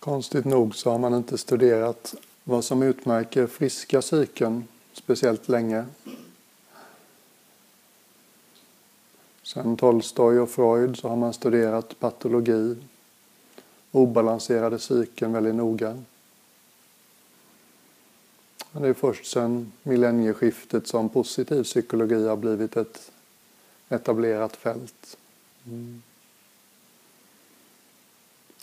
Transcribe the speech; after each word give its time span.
Konstigt 0.00 0.44
nog 0.44 0.74
så 0.74 0.90
har 0.90 0.98
man 0.98 1.14
inte 1.14 1.38
studerat 1.38 2.14
vad 2.44 2.64
som 2.64 2.82
utmärker 2.82 3.46
friska 3.46 4.00
psyken 4.00 4.68
speciellt 4.92 5.48
länge. 5.48 5.86
Sen 9.42 9.76
Tolstoj 9.76 10.40
och 10.40 10.50
Freud 10.50 10.98
så 10.98 11.08
har 11.08 11.16
man 11.16 11.32
studerat 11.32 12.00
patologi, 12.00 12.76
obalanserade 13.90 14.78
psyken 14.78 15.32
väldigt 15.32 15.54
noga. 15.54 16.02
Det 18.72 18.88
är 18.88 18.94
först 18.94 19.26
sedan 19.26 19.72
millennieskiftet 19.82 20.86
som 20.86 21.08
positiv 21.08 21.62
psykologi 21.62 22.26
har 22.28 22.36
blivit 22.36 22.76
ett 22.76 23.10
etablerat 23.88 24.56
fält. 24.56 25.16
Mm. 25.66 26.02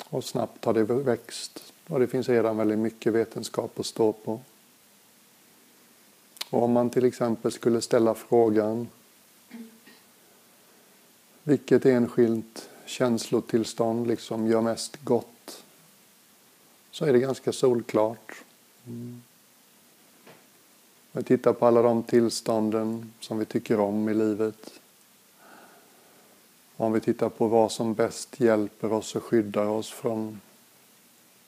Och 0.10 0.24
snabbt 0.24 0.66
har 0.66 0.74
det 0.74 0.84
växt 0.84 1.74
och 1.88 2.00
det 2.00 2.08
finns 2.08 2.30
redan 2.30 2.58
väldigt 2.58 2.80
mycket 2.80 3.14
vetenskap 3.14 3.80
att 3.80 3.86
stå 3.86 4.14
på. 4.14 4.40
Och 6.50 6.64
om 6.64 6.72
man 6.72 6.90
till 6.90 7.06
exempel 7.06 7.52
skulle 7.52 7.82
ställa 7.82 8.16
frågan 8.16 8.88
vilket 11.44 11.86
enskilt 11.86 12.70
känslotillstånd 12.86 14.08
liksom 14.08 14.48
gör 14.48 14.62
mest 14.62 14.98
gott 15.04 15.64
så 16.92 17.06
är 17.06 17.14
det 17.14 17.20
ganska 17.20 17.52
solklart. 17.52 18.44
Mm. 18.88 19.22
Vi 21.12 21.24
tittar 21.24 21.54
på 21.54 21.66
alla 21.66 21.82
de 21.82 22.04
tillstånden 22.04 23.14
som 23.20 23.40
vi 23.40 23.46
tycker 23.46 23.80
om 23.80 24.10
i 24.10 24.14
livet. 24.14 24.80
Om 26.78 26.92
vi 26.92 27.02
tittar 27.02 27.30
på 27.30 27.48
vad 27.48 27.72
som 27.72 27.94
bäst 27.94 28.40
hjälper 28.40 28.94
oss 28.94 29.16
och 29.16 29.24
skyddar 29.24 29.66
oss 29.66 29.92
från 29.92 30.42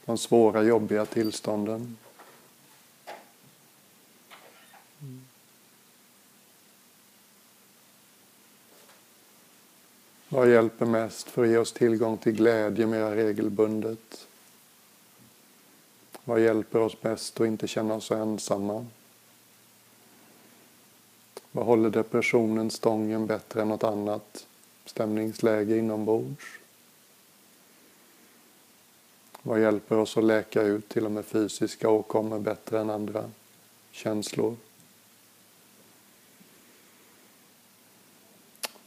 de 0.05 0.17
svåra, 0.17 0.63
jobbiga 0.63 1.05
tillstånden. 1.05 1.97
Vad 10.29 10.49
hjälper 10.49 10.85
mest 10.85 11.29
för 11.29 11.43
att 11.43 11.49
ge 11.49 11.57
oss 11.57 11.73
tillgång 11.73 12.17
till 12.17 12.33
glädje 12.33 12.85
mer 12.85 13.11
regelbundet? 13.11 14.27
Vad 16.23 16.39
hjälper 16.39 16.79
oss 16.79 17.01
bäst 17.01 17.41
att 17.41 17.47
inte 17.47 17.67
känna 17.67 17.93
oss 17.93 18.05
så 18.05 18.15
ensamma? 18.15 18.85
Vad 21.51 21.65
håller 21.65 21.89
depressionen 21.89 22.71
stången 22.71 23.27
bättre 23.27 23.61
än 23.61 23.69
något 23.69 23.83
annat 23.83 24.45
stämningsläge 24.89 25.77
inombords? 25.77 26.45
Vad 29.41 29.61
hjälper 29.61 29.97
oss 29.97 30.17
att 30.17 30.23
läka 30.23 30.61
ut 30.61 30.89
till 30.89 31.05
och 31.05 31.11
med 31.11 31.25
fysiska 31.25 31.89
åkommor 31.89 32.39
bättre 32.39 32.79
än 32.79 32.89
andra 32.89 33.31
känslor? 33.91 34.55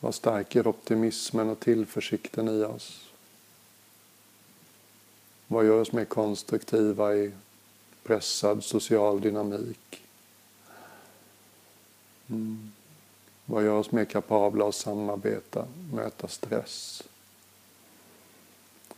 Vad 0.01 0.15
stärker 0.15 0.67
optimismen 0.67 1.49
och 1.49 1.61
tillförsikten 1.61 2.49
i 2.49 2.65
oss? 2.65 3.11
Vad 5.47 5.67
gör 5.67 5.81
oss 5.81 5.93
mer 5.93 6.05
konstruktiva 6.05 7.15
i 7.15 7.33
pressad 8.03 8.65
social 8.65 9.21
dynamik? 9.21 10.03
Mm. 12.31 12.73
Vad 13.51 13.65
gör 13.65 13.75
oss 13.75 13.93
mer 13.93 14.05
kapabla 14.05 14.69
att 14.69 14.75
samarbeta, 14.75 15.67
möta 15.93 16.29
stress? 16.29 17.03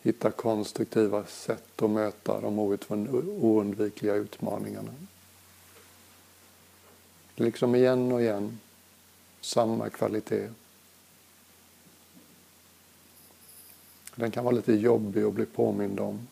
Hitta 0.03 0.31
konstruktiva 0.31 1.25
sätt 1.27 1.83
att 1.83 1.91
möta 1.91 2.41
de 2.41 2.59
oundvikliga 3.41 4.15
utmaningarna. 4.15 4.95
Liksom 7.37 7.75
igen 7.75 8.13
och 8.13 8.23
igen, 8.23 8.61
samma 9.41 9.91
kvalitet. 9.91 10.49
Den 14.15 14.31
kan 14.31 14.45
vara 14.45 14.55
lite 14.55 14.73
jobbig 14.73 15.23
att 15.23 15.35
bli 15.35 15.47
påmind 15.47 16.01
om. 16.01 16.29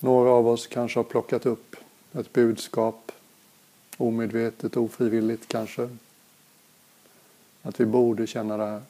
Några 0.00 0.30
av 0.30 0.48
oss 0.48 0.66
kanske 0.66 0.98
har 0.98 1.04
plockat 1.04 1.46
upp 1.46 1.76
ett 2.12 2.32
budskap, 2.32 3.12
omedvetet, 3.96 4.76
ofrivilligt 4.76 5.48
kanske. 5.48 5.88
Att 7.62 7.80
vi 7.80 7.86
borde 7.86 8.26
känna 8.26 8.56
det 8.56 8.66
här. 8.66 8.82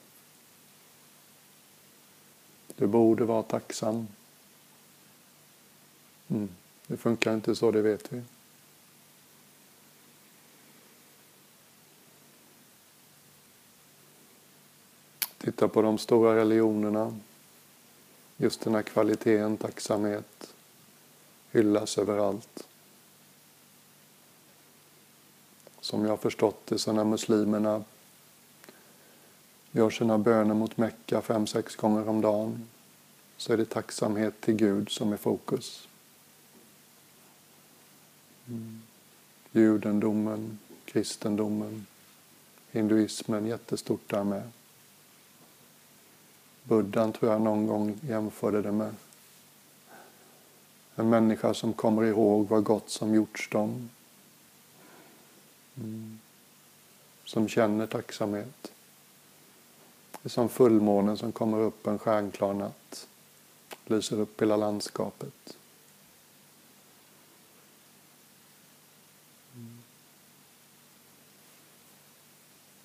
Du 2.77 2.87
borde 2.87 3.25
vara 3.25 3.43
tacksam. 3.43 4.09
Mm. 6.29 6.49
Det 6.87 6.97
funkar 6.97 7.35
inte 7.35 7.55
så, 7.55 7.71
det 7.71 7.83
vet 7.83 8.13
vi. 8.13 8.23
Titta 15.39 15.69
på 15.69 15.83
de 15.83 15.99
stora 15.99 16.37
religionerna. 16.37 17.19
Just 18.37 18.61
den 18.61 18.75
här 18.75 18.83
kvaliteten, 18.83 19.57
tacksamhet, 19.57 20.55
hyllas 21.51 21.99
överallt. 21.99 22.67
Som 25.81 26.03
jag 26.03 26.11
har 26.11 26.17
förstått 26.17 26.67
det 26.67 26.79
så 26.79 26.93
när 26.93 27.05
muslimerna 27.05 27.85
gör 29.73 29.91
sina 29.91 30.19
böner 30.19 30.55
mot 30.55 30.77
Mecka 30.77 31.23
fem, 31.23 31.47
sex 31.47 31.77
gånger 31.77 32.09
om 32.09 32.21
dagen 32.21 32.69
så 33.37 33.53
är 33.53 33.57
det 33.57 33.65
tacksamhet 33.65 34.41
till 34.41 34.55
Gud 34.55 34.91
som 34.91 35.13
är 35.13 35.17
fokus. 35.17 35.89
Mm. 38.49 38.83
Judendomen, 39.53 40.59
kristendomen, 40.85 41.87
hinduismen 42.71 43.47
jättestort 43.47 44.11
där 44.11 44.25
med. 44.25 44.51
Buddhan 46.65 47.13
tror 47.13 47.33
jag 47.33 47.41
någon 47.41 47.67
gång 47.67 47.99
jämförde 48.03 48.63
det 48.63 48.73
med 48.73 48.95
en 50.95 51.11
människa 51.11 51.55
som 51.55 51.73
kommer 51.73 52.03
ihåg 52.03 52.49
vad 52.49 52.65
gott 52.65 52.91
som 52.91 53.15
gjorts 53.15 53.49
dem. 53.49 53.91
Mm. 55.77 56.19
Som 57.25 57.49
känner 57.49 57.87
tacksamhet. 57.87 58.72
Det 60.23 60.27
är 60.27 60.31
som 60.31 60.49
fullmånen 60.49 61.17
som 61.17 61.33
kommer 61.33 61.61
upp 61.61 61.87
en 61.87 61.99
stjärnklar 61.99 62.55
natt. 62.55 63.09
Lyser 63.87 64.21
upp 64.21 64.43
hela 64.43 64.57
landskapet. 64.57 65.57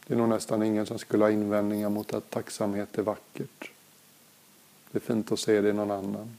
Det 0.08 0.14
är 0.14 0.18
nog 0.18 0.30
nästan 0.30 0.64
ingen 0.64 0.86
som 0.86 1.00
skulle 1.00 1.24
ha 1.24 1.32
invändningar 1.32 1.90
mot 1.90 2.14
att 2.14 2.30
tacksamhet 2.30 2.98
är 2.98 3.02
vackert. 3.04 3.72
Det 4.92 4.98
är 4.98 5.02
fint 5.02 5.32
att 5.32 5.40
se 5.40 5.62
det 5.62 5.70
i 5.70 5.74
någon 5.74 5.92
annan. 5.92 6.38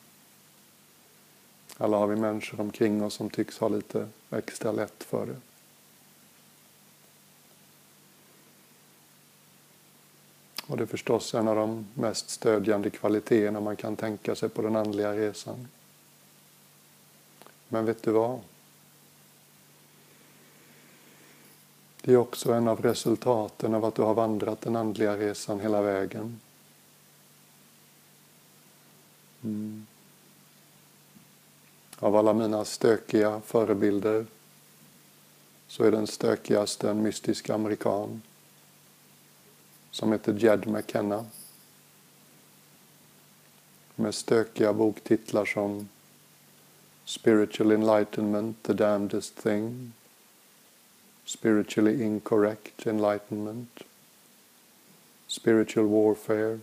Alla 1.77 1.97
har 1.97 2.07
vi 2.07 2.17
människor 2.17 2.61
omkring 2.61 3.05
oss 3.05 3.15
som 3.15 3.31
tycks 3.31 3.59
ha 3.59 3.69
lite 3.69 4.09
extra 4.31 4.73
lätt 4.73 5.05
för 5.05 5.27
det. 5.27 5.37
Och 10.69 10.77
det 10.77 10.83
är 10.83 10.87
förstås 10.87 11.35
en 11.35 11.49
av 11.49 11.57
de 11.57 11.87
mest 11.95 12.31
stödjande 12.31 12.91
kvaliteterna 12.91 13.61
man 13.61 13.77
kan 13.77 13.97
tänka 13.97 14.35
sig 14.35 14.49
på 14.49 14.63
den 14.63 14.77
andliga 14.77 15.13
resan. 15.13 15.69
Men 17.69 17.85
vet 17.85 18.03
du 18.03 18.11
vad? 18.11 18.41
Det 22.03 22.13
är 22.13 22.17
också 22.17 22.53
en 22.53 22.69
av 22.69 22.83
resultaten 22.83 23.75
av 23.75 23.85
att 23.85 23.95
du 23.95 24.03
har 24.03 24.15
vandrat 24.15 24.61
den 24.61 24.77
andliga 24.77 25.17
resan 25.17 25.61
hela 25.61 25.83
vägen. 25.83 26.41
Mm. 29.45 29.87
Av 31.99 32.17
alla 32.17 32.33
mina 32.33 32.65
stökiga 32.65 33.41
förebilder 33.41 34.27
så 35.69 35.85
är 35.85 35.91
den 35.91 36.07
stökigaste 36.07 36.91
en 36.91 37.03
mystisk 37.03 37.51
amerikan 37.51 38.23
som 39.99 40.13
heter 40.13 40.33
Jed 40.33 40.67
McKenna 40.67 41.27
med 43.95 44.15
stökiga 44.15 44.73
boktitlar 44.73 45.45
som 45.45 45.89
Spiritual 47.05 47.73
Enlightenment, 47.73 48.63
The 48.63 48.73
Damnedest 48.73 49.43
Thing 49.43 49.93
Spiritually 51.25 52.03
Incorrect 52.03 52.87
Enlightenment 52.87 53.83
Spiritual 55.27 55.87
Warfare 55.87 56.59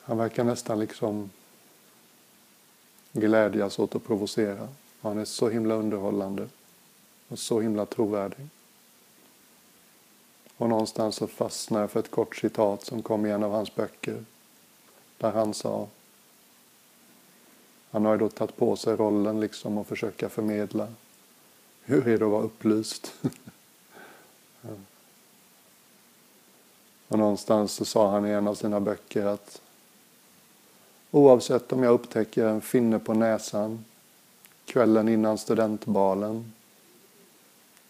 Han 0.00 0.18
verkar 0.18 0.44
nästan 0.44 0.80
liksom 0.80 1.30
glädjas 3.12 3.78
åt 3.78 3.94
att 3.94 4.04
provocera. 4.04 4.68
Han 5.00 5.18
är 5.18 5.24
så 5.24 5.48
himla 5.48 5.74
underhållande 5.74 6.48
och 7.28 7.38
så 7.38 7.60
himla 7.60 7.86
trovärdig. 7.86 8.48
Och 10.58 10.68
någonstans 10.68 11.16
så 11.16 11.26
fastnade 11.26 11.82
jag 11.82 11.90
för 11.90 12.00
ett 12.00 12.10
kort 12.10 12.36
citat 12.36 12.84
som 12.84 13.02
kom 13.02 13.26
i 13.26 13.30
en 13.30 13.42
av 13.42 13.52
hans 13.52 13.74
böcker. 13.74 14.24
Där 15.18 15.30
han 15.30 15.54
sa 15.54 15.88
Han 17.90 18.04
har 18.04 18.12
ju 18.12 18.18
då 18.18 18.28
tagit 18.28 18.56
på 18.56 18.76
sig 18.76 18.96
rollen 18.96 19.40
liksom 19.40 19.78
att 19.78 19.86
försöka 19.86 20.28
förmedla. 20.28 20.88
Hur 21.82 22.08
är 22.08 22.18
det 22.18 22.24
att 22.24 22.30
vara 22.30 22.42
upplyst? 22.42 23.14
ja. 24.62 24.70
Och 27.08 27.18
någonstans 27.18 27.72
så 27.72 27.84
sa 27.84 28.10
han 28.10 28.26
i 28.26 28.30
en 28.30 28.48
av 28.48 28.54
sina 28.54 28.80
böcker 28.80 29.26
att 29.26 29.62
oavsett 31.10 31.72
om 31.72 31.82
jag 31.82 31.92
upptäcker 31.92 32.46
en 32.46 32.60
finne 32.60 32.98
på 32.98 33.14
näsan 33.14 33.84
kvällen 34.64 35.08
innan 35.08 35.38
studentbalen 35.38 36.52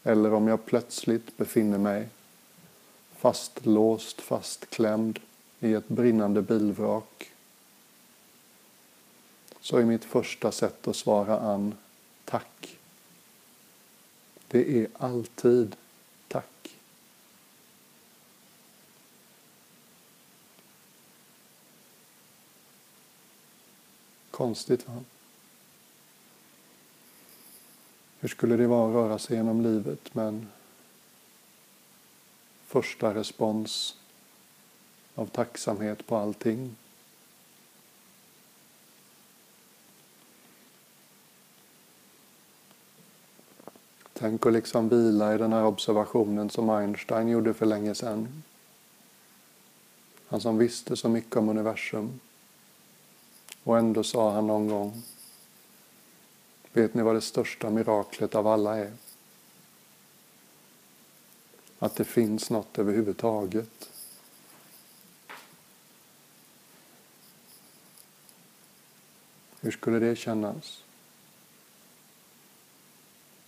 eller 0.03 0.32
om 0.32 0.49
jag 0.49 0.67
plötsligt 0.67 1.37
befinner 1.37 1.79
mig 1.79 2.09
fastlåst, 3.19 4.20
fastklämd 4.20 5.20
i 5.61 5.75
ett 5.75 5.88
brinnande 5.88 6.43
bilvrak 6.43 7.32
så 9.61 9.76
är 9.76 9.85
mitt 9.85 10.05
första 10.05 10.53
sätt 10.53 10.88
att 10.88 10.97
svara 10.97 11.38
Ann 11.38 11.75
tack. 12.25 12.79
Det 14.49 14.82
är 14.82 14.88
alltid 14.93 15.76
tack. 16.29 16.76
Konstigt 24.31 24.88
va? 24.88 25.05
Hur 28.20 28.29
skulle 28.29 28.56
det 28.56 28.67
vara 28.67 28.88
att 28.88 28.94
röra 28.94 29.19
sig 29.19 29.37
genom 29.37 29.62
livet 29.62 30.15
med 30.15 30.29
en 30.29 30.49
första 32.69 33.15
respons 33.15 33.97
av 35.15 35.26
tacksamhet 35.26 36.06
på 36.06 36.17
allting? 36.17 36.76
Tänk 44.12 44.47
att 44.47 44.53
liksom 44.53 44.88
vila 44.88 45.35
i 45.35 45.38
den 45.38 45.53
här 45.53 45.65
observationen 45.65 46.50
som 46.50 46.70
Einstein 46.70 47.29
gjorde 47.29 47.55
för 47.55 47.67
länge 47.67 47.94
sedan. 47.94 48.43
Han 50.29 50.41
som 50.41 50.59
visste 50.59 50.97
så 50.97 51.09
mycket 51.09 51.37
om 51.37 51.49
universum. 51.49 52.20
Och 53.65 53.79
ändå 53.79 54.05
sa 54.05 54.32
han 54.32 54.47
någon 54.47 54.69
gång 54.69 55.03
Vet 56.73 56.94
ni 56.94 57.03
vad 57.03 57.15
det 57.15 57.20
största 57.20 57.70
miraklet 57.70 58.35
av 58.35 58.47
alla 58.47 58.76
är? 58.76 58.93
Att 61.78 61.96
det 61.96 62.04
finns 62.04 62.50
något 62.50 62.78
överhuvudtaget. 62.78 63.90
Hur 69.60 69.70
skulle 69.70 69.98
det 69.98 70.16
kännas? 70.16 70.82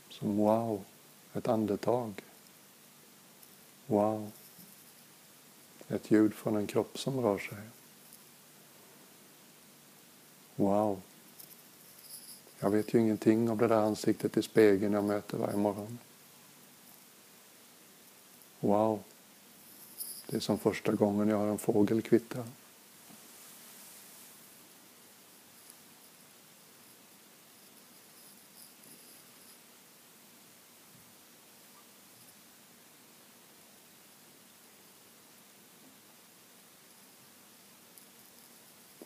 Som 0.09 0.37
wow, 0.37 0.85
ett 1.33 1.49
andetag. 1.49 2.23
Wow, 3.87 4.31
ett 5.89 6.11
ljud 6.11 6.35
från 6.35 6.57
en 6.57 6.67
kropp 6.67 6.99
som 6.99 7.21
rör 7.21 7.39
sig. 7.39 7.59
Wow, 10.57 11.01
jag 12.61 12.71
vet 12.71 12.95
ju 12.95 12.99
ingenting 12.99 13.51
om 13.51 13.59
det 13.59 13.69
där 13.69 13.83
ansiktet 13.83 14.37
i 14.37 14.43
spegeln 14.43 14.93
jag 14.93 15.05
möter 15.05 15.39
varje 15.39 15.57
morgon. 15.57 15.99
Wow, 18.61 19.03
det 20.27 20.37
är 20.37 20.41
som 20.41 20.59
första 20.59 20.93
gången 20.93 21.29
jag 21.29 21.39
hör 21.39 21.49
en 21.49 21.59
fågel 21.59 22.03
kvittra. 22.03 22.45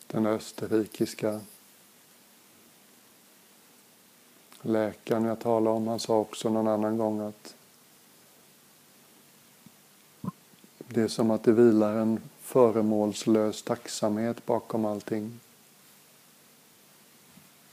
Den 0.07 0.25
österrikiska 0.25 1.41
läkaren 4.61 5.25
jag 5.25 5.39
talade 5.39 5.75
om, 5.75 5.87
han 5.87 5.99
sa 5.99 6.19
också 6.19 6.49
någon 6.49 6.67
annan 6.67 6.97
gång 6.97 7.19
att 7.19 7.55
det 10.87 11.01
är 11.01 11.07
som 11.07 11.31
att 11.31 11.43
det 11.43 11.51
vilar 11.51 11.95
en 11.95 12.21
föremålslös 12.41 13.63
tacksamhet 13.63 14.45
bakom 14.45 14.85
allting. 14.85 15.39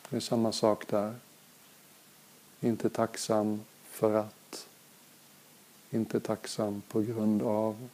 Det 0.09 0.17
är 0.17 0.21
samma 0.21 0.53
sak 0.53 0.89
där. 0.89 1.15
Inte 2.61 2.91
tacksam 2.91 3.61
för 3.85 4.15
att, 4.15 4.69
inte 5.91 6.21
tacksam 6.21 6.83
på 6.89 7.01
grund 7.01 7.43
av, 7.43 7.89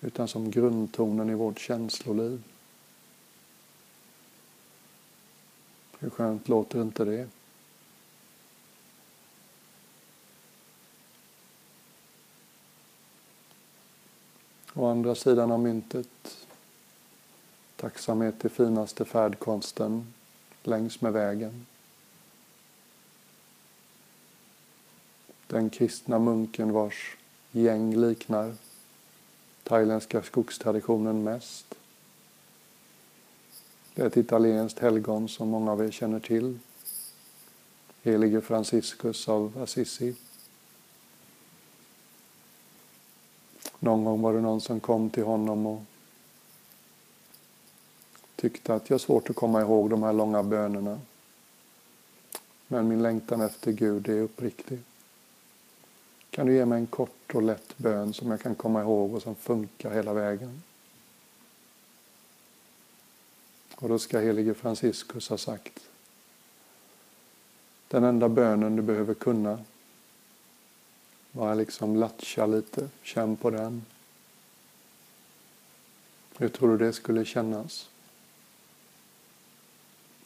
utan 0.00 0.28
som 0.28 0.50
grundtonen 0.50 1.30
i 1.30 1.34
vårt 1.34 1.58
känsloliv. 1.58 2.42
Hur 5.98 6.10
skönt 6.10 6.48
låter 6.48 6.82
inte 6.82 7.04
det? 7.04 7.28
Å 14.74 14.86
andra 14.86 15.14
sidan 15.14 15.52
av 15.52 15.60
myntet 15.60 16.36
tacksamhet 17.76 18.44
är 18.44 18.48
finaste 18.48 19.04
färdkonsten 19.04 20.12
längs 20.62 21.00
med 21.00 21.12
vägen. 21.12 21.66
Den 25.46 25.70
kristna 25.70 26.18
munken 26.18 26.72
vars 26.72 27.16
gäng 27.52 27.96
liknar 27.96 28.54
thailändska 29.62 30.22
skogstraditionen 30.22 31.22
mest 31.22 31.74
det 33.94 34.02
är 34.02 34.06
ett 34.06 34.16
italienskt 34.16 34.78
helgon 34.78 35.28
som 35.28 35.48
många 35.48 35.72
av 35.72 35.84
er 35.84 35.90
känner 35.90 36.20
till. 36.20 36.58
Helige 38.02 38.40
Franciscus 38.40 39.28
av 39.28 39.58
Assisi. 39.62 40.14
Någon 43.82 44.04
gång 44.04 44.22
var 44.22 44.32
det 44.32 44.40
någon 44.40 44.60
som 44.60 44.80
kom 44.80 45.10
till 45.10 45.24
honom 45.24 45.66
och 45.66 45.82
tyckte 48.36 48.74
att 48.74 48.90
jag 48.90 48.94
har 48.94 48.98
svårt 48.98 49.30
att 49.30 49.36
komma 49.36 49.60
ihåg 49.60 49.90
de 49.90 50.02
här 50.02 50.12
långa 50.12 50.42
bönerna. 50.42 51.00
Men 52.66 52.88
min 52.88 53.02
längtan 53.02 53.40
efter 53.40 53.72
Gud 53.72 54.08
är 54.08 54.20
uppriktig. 54.20 54.78
Kan 56.30 56.46
du 56.46 56.54
ge 56.54 56.64
mig 56.64 56.78
en 56.80 56.86
kort 56.86 57.34
och 57.34 57.42
lätt 57.42 57.78
bön 57.78 58.12
som 58.12 58.30
jag 58.30 58.40
kan 58.40 58.54
komma 58.54 58.80
ihåg 58.80 59.14
och 59.14 59.22
som 59.22 59.34
funkar 59.34 59.90
hela 59.90 60.12
vägen? 60.12 60.62
Och 63.74 63.88
då 63.88 63.98
ska 63.98 64.18
helige 64.18 64.54
Franciscus 64.54 65.28
ha 65.28 65.38
sagt 65.38 65.80
den 67.88 68.04
enda 68.04 68.28
bönen 68.28 68.76
du 68.76 68.82
behöver 68.82 69.14
kunna 69.14 69.58
bara 71.32 71.54
liksom 71.54 71.96
latcha 71.96 72.46
lite, 72.46 72.88
känn 73.02 73.36
på 73.36 73.50
den. 73.50 73.84
Hur 76.38 76.48
tror 76.48 76.78
du 76.78 76.86
det 76.86 76.92
skulle 76.92 77.24
kännas? 77.24 77.88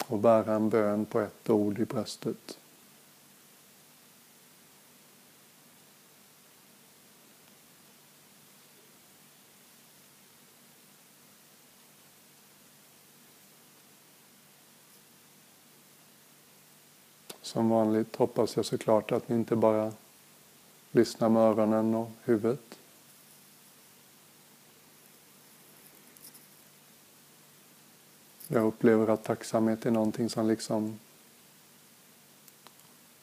Och 0.06 0.18
bära 0.18 0.54
en 0.54 0.68
bön 0.68 1.04
på 1.04 1.20
ett 1.20 1.50
ord 1.50 1.78
i 1.78 1.84
bröstet. 1.84 2.58
Som 17.42 17.68
vanligt 17.68 18.16
hoppas 18.16 18.56
jag 18.56 18.64
såklart 18.64 19.12
att 19.12 19.28
ni 19.28 19.36
inte 19.36 19.56
bara 19.56 19.92
Lyssna 20.96 21.28
med 21.28 21.42
öronen 21.42 21.94
och 21.94 22.10
huvudet. 22.24 22.78
Jag 28.48 28.64
upplever 28.64 29.08
att 29.08 29.24
tacksamhet 29.24 29.86
är 29.86 29.90
någonting 29.90 30.30
som 30.30 30.48
liksom 30.48 30.98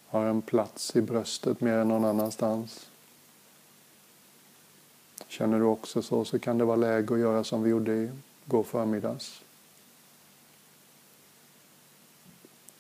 har 0.08 0.26
en 0.26 0.42
plats 0.42 0.96
i 0.96 1.02
bröstet 1.02 1.62
mer 1.62 1.74
än 1.74 1.88
någon 1.88 2.06
annanstans. 2.06 2.90
Känner 5.28 5.60
du 5.60 5.66
också 5.66 6.02
så, 6.02 6.26
så 6.26 6.40
kan 6.40 6.58
det 6.58 6.66
vara 6.66 6.76
läge 6.76 7.14
att 7.14 7.20
göra 7.20 7.44
som 7.44 7.64
vi 7.64 7.70
gjorde 7.70 7.94
i 7.94 8.12
går 8.46 8.64
förmiddags. 8.64 9.42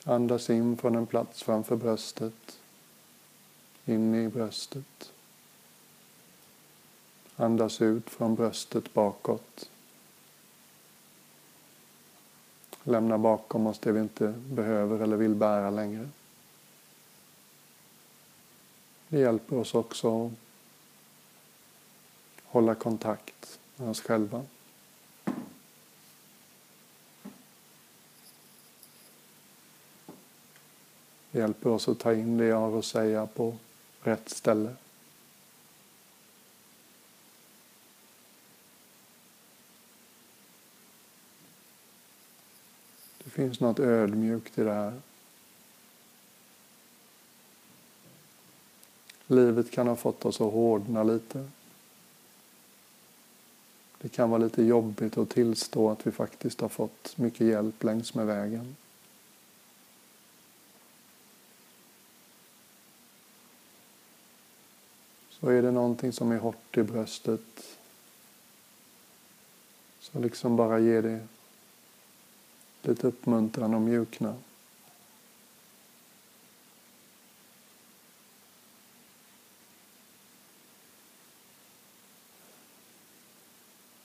Andas 0.03 0.49
in 0.49 0.77
från 0.77 0.95
en 0.95 1.07
plats 1.07 1.43
framför 1.43 1.75
bröstet, 1.75 2.60
in 3.85 4.15
i 4.15 4.29
bröstet. 4.29 5.11
Andas 7.35 7.81
ut 7.81 8.09
från 8.09 8.35
bröstet 8.35 8.93
bakåt. 8.93 9.69
Lämna 12.83 13.17
bakom 13.17 13.67
oss 13.67 13.79
det 13.79 13.91
vi 13.91 13.99
inte 13.99 14.33
behöver 14.37 14.99
eller 14.99 15.17
vill 15.17 15.35
bära 15.35 15.69
längre. 15.69 16.09
Det 19.07 19.19
hjälper 19.19 19.55
oss 19.55 19.75
också 19.75 20.25
att 20.25 20.31
hålla 22.43 22.75
kontakt 22.75 23.59
med 23.75 23.89
oss 23.89 24.01
själva. 24.01 24.45
Det 31.31 31.39
hjälper 31.39 31.69
oss 31.69 31.87
att 31.87 31.99
ta 31.99 32.13
in 32.13 32.37
det 32.37 32.45
jag 32.45 32.59
har 32.59 32.79
att 32.79 32.85
säga 32.85 33.27
på 33.27 33.57
rätt 34.03 34.29
ställe. 34.29 34.75
Det 43.23 43.29
finns 43.29 43.59
något 43.59 43.79
ödmjukt 43.79 44.57
i 44.57 44.63
det 44.63 44.73
här. 44.73 45.01
Livet 49.27 49.71
kan 49.71 49.87
ha 49.87 49.95
fått 49.95 50.25
oss 50.25 50.41
att 50.41 50.53
hårdna 50.53 51.03
lite. 51.03 51.49
Det 54.01 54.09
kan 54.09 54.29
vara 54.29 54.43
lite 54.43 54.63
jobbigt 54.63 55.17
att 55.17 55.29
tillstå 55.29 55.89
att 55.89 56.07
vi 56.07 56.11
faktiskt 56.11 56.61
har 56.61 56.69
fått 56.69 57.17
mycket 57.17 57.47
hjälp 57.47 57.83
längs 57.83 58.13
med 58.13 58.25
vägen. 58.25 58.75
Så 65.41 65.49
är 65.49 65.61
det 65.61 65.71
någonting 65.71 66.11
som 66.11 66.31
är 66.31 66.37
hårt 66.37 66.77
i 66.77 66.83
bröstet 66.83 67.77
så 69.99 70.19
liksom 70.19 70.55
bara 70.55 70.79
ge 70.79 71.01
det 71.01 71.27
lite 72.81 73.07
uppmuntran 73.07 73.73
och 73.73 73.81
mjukna. 73.81 74.35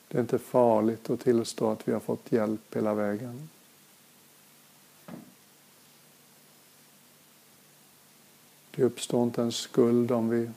Det 0.09 0.19
är 0.19 0.23
inte 0.23 0.39
farligt 0.39 1.11
att 1.11 1.21
tillstå 1.21 1.71
att 1.71 1.89
vi 1.89 1.93
har 1.93 2.01
fått 2.01 2.33
hjälp 2.33 2.77
hela 2.77 2.95
vägen. 2.95 3.49
Det 8.71 8.83
uppstår 8.83 9.23
inte 9.23 9.43
en 9.43 9.53
skuld 9.53 10.11
om 10.11 10.29
vi 10.29 10.51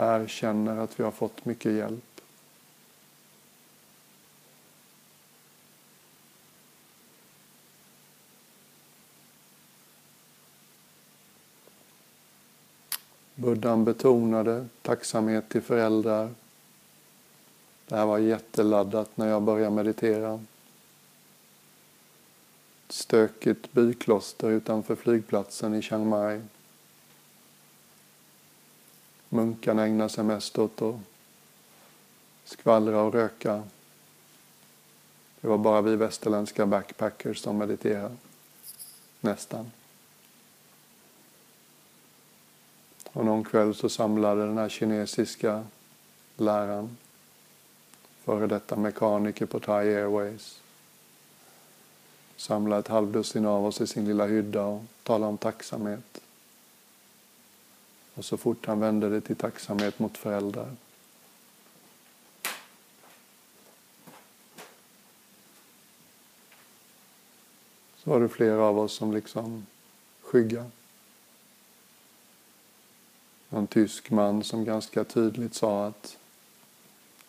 erkänner 0.00 0.76
att 0.76 1.00
vi 1.00 1.04
har 1.04 1.10
fått 1.10 1.44
mycket 1.44 1.72
hjälp. 1.72 2.04
Buddhan 13.34 13.84
betonade 13.84 14.66
tacksamhet 14.82 15.48
till 15.48 15.62
föräldrar. 15.62 16.30
Det 17.86 17.96
här 17.96 18.06
var 18.06 18.18
jätteladdat 18.18 19.16
när 19.16 19.28
jag 19.28 19.42
började 19.42 19.76
meditera. 19.76 20.44
Stökigt 22.88 23.72
bykloster 23.72 24.50
utanför 24.50 24.96
flygplatsen 24.96 25.74
i 25.74 25.82
Chiang 25.82 26.08
Mai 26.08 26.40
Munkarna 29.32 29.86
ägnar 29.86 30.08
sig 30.08 30.24
mest 30.24 30.58
åt 30.58 30.82
att 30.82 30.94
skvallra 32.44 33.02
och 33.02 33.12
röka. 33.12 33.62
Det 35.40 35.48
var 35.48 35.58
bara 35.58 35.82
vi 35.82 35.96
västerländska 35.96 36.66
backpackers 36.66 37.38
som 37.38 37.58
mediterade. 37.58 38.16
Nästan. 39.20 39.70
Och 43.12 43.24
någon 43.24 43.44
kväll 43.44 43.74
så 43.74 43.88
samlade 43.88 44.46
den 44.46 44.58
här 44.58 44.68
kinesiska 44.68 45.64
läraren, 46.36 46.96
före 48.24 48.46
detta 48.46 48.76
mekaniker 48.76 49.46
på 49.46 49.60
Thai 49.60 49.94
Airways, 49.94 50.60
samlade 52.36 52.80
ett 52.80 52.88
halvdussin 52.88 53.46
av 53.46 53.66
oss 53.66 53.80
i 53.80 53.86
sin 53.86 54.04
lilla 54.04 54.26
hydda 54.26 54.64
och 54.64 54.82
talade 55.02 55.28
om 55.28 55.38
tacksamhet. 55.38 56.20
Och 58.20 58.24
så 58.24 58.36
fort 58.36 58.66
han 58.66 58.80
vände 58.80 59.08
det 59.08 59.20
till 59.20 59.36
tacksamhet 59.36 59.98
mot 59.98 60.18
föräldrar. 60.18 60.76
Så 67.96 68.10
var 68.10 68.20
det 68.20 68.28
flera 68.28 68.62
av 68.62 68.78
oss 68.78 68.92
som 68.92 69.12
liksom 69.12 69.66
skygga. 70.20 70.70
En 73.50 73.66
tysk 73.66 74.10
man 74.10 74.44
som 74.44 74.64
ganska 74.64 75.04
tydligt 75.04 75.54
sa 75.54 75.86
att 75.86 76.16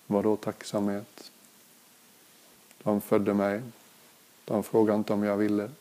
vad 0.07 0.23
då 0.23 0.35
tacksamhet? 0.35 1.31
De 2.83 3.01
födde 3.01 3.33
mig. 3.33 3.61
De 4.45 4.63
frågade 4.63 4.97
inte 4.97 5.13
om 5.13 5.23
jag 5.23 5.37
ville. 5.37 5.71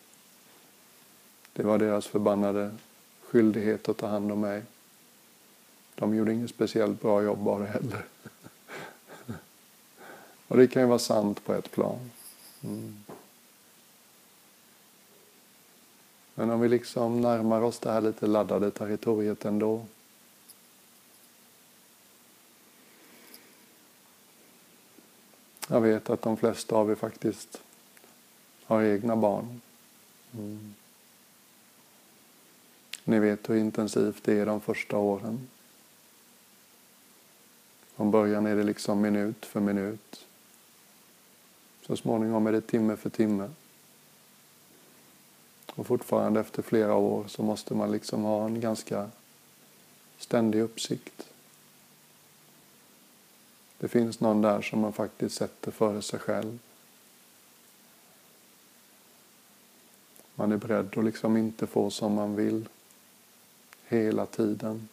Det 1.53 1.63
var 1.63 1.79
deras 1.79 2.07
förbannade 2.07 2.77
skyldighet 3.21 3.89
att 3.89 3.97
ta 3.97 4.07
hand 4.07 4.33
om 4.33 4.41
mig. 4.41 4.63
De 5.95 6.15
gjorde 6.15 6.33
inget 6.33 6.51
speciellt 6.51 7.03
bra 7.03 7.23
jobb 7.23 7.39
bara 7.39 7.67
heller. 7.67 8.05
Och 10.49 10.57
det 10.57 10.69
kan 10.69 10.83
ju 10.83 10.89
vara 10.89 10.99
sant 10.99 11.45
på 11.45 11.55
ett 11.55 11.71
plan. 11.71 12.11
Mm. 12.63 13.05
Men 16.35 16.51
om 16.51 16.61
vi 16.61 16.69
liksom 16.69 17.21
närmar 17.21 17.63
oss 17.63 17.79
det 17.79 17.93
här 17.93 18.01
lite 18.01 18.27
laddade 18.27 18.71
territoriet 18.71 19.45
ändå. 19.45 19.87
Jag 25.69 25.81
vet 25.81 26.11
att 26.11 26.23
de 26.23 26.37
flesta 26.37 26.77
av 26.77 26.91
er 26.91 26.95
faktiskt 26.95 27.61
har 28.65 28.83
egna 28.83 29.17
barn. 29.17 29.61
Mm. 30.35 30.75
Ni 33.05 33.19
vet 33.19 33.51
hur 33.51 33.57
intensivt 33.57 34.25
det 34.25 34.39
är 34.39 34.47
de 34.47 34.61
första 34.61 34.97
åren. 34.97 35.49
Från 38.01 38.11
början 38.11 38.47
är 38.47 38.57
det 38.57 38.63
liksom 38.63 39.01
minut 39.01 39.47
för 39.47 39.61
minut. 39.61 40.27
Så 41.87 41.97
småningom 41.97 42.47
är 42.47 42.53
det 42.53 42.61
timme 42.61 42.97
för 42.97 43.11
timme. 43.11 43.51
Och 45.75 45.87
fortfarande 45.87 46.41
efter 46.41 46.63
flera 46.63 46.95
år 46.95 47.25
så 47.29 47.43
måste 47.43 47.75
man 47.75 47.93
liksom 47.93 48.23
ha 48.23 48.45
en 48.45 48.61
ganska 48.61 49.11
ständig 50.19 50.61
uppsikt. 50.61 51.29
Det 53.79 53.89
finns 53.89 54.21
någon 54.21 54.43
där 54.43 54.63
som 54.63 54.81
man 54.81 54.93
faktiskt 54.93 55.37
sätter 55.37 55.71
före 55.71 56.03
sig 56.03 56.19
själv. 56.19 56.59
Man 60.35 60.53
är 60.53 60.57
beredd 60.57 60.99
att 60.99 61.05
liksom 61.05 61.37
inte 61.37 61.67
få 61.67 61.91
som 61.91 62.15
man 62.15 62.37
vill 62.37 62.69
hela 63.89 64.27
tiden. 64.27 64.89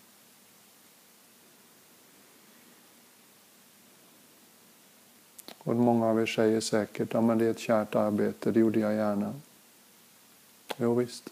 Och 5.68 5.76
många 5.76 6.06
av 6.06 6.22
er 6.22 6.26
säger 6.26 6.62
säkert, 6.62 7.14
ja 7.14 7.22
men 7.22 7.38
det 7.38 7.46
är 7.46 7.52
ett 7.52 7.60
kärt 7.60 7.96
arbete, 7.96 8.52
det 8.52 8.60
gjorde 8.60 8.80
jag 8.80 8.94
gärna. 8.94 9.34
Jo 10.78 10.94
visst. 10.94 11.30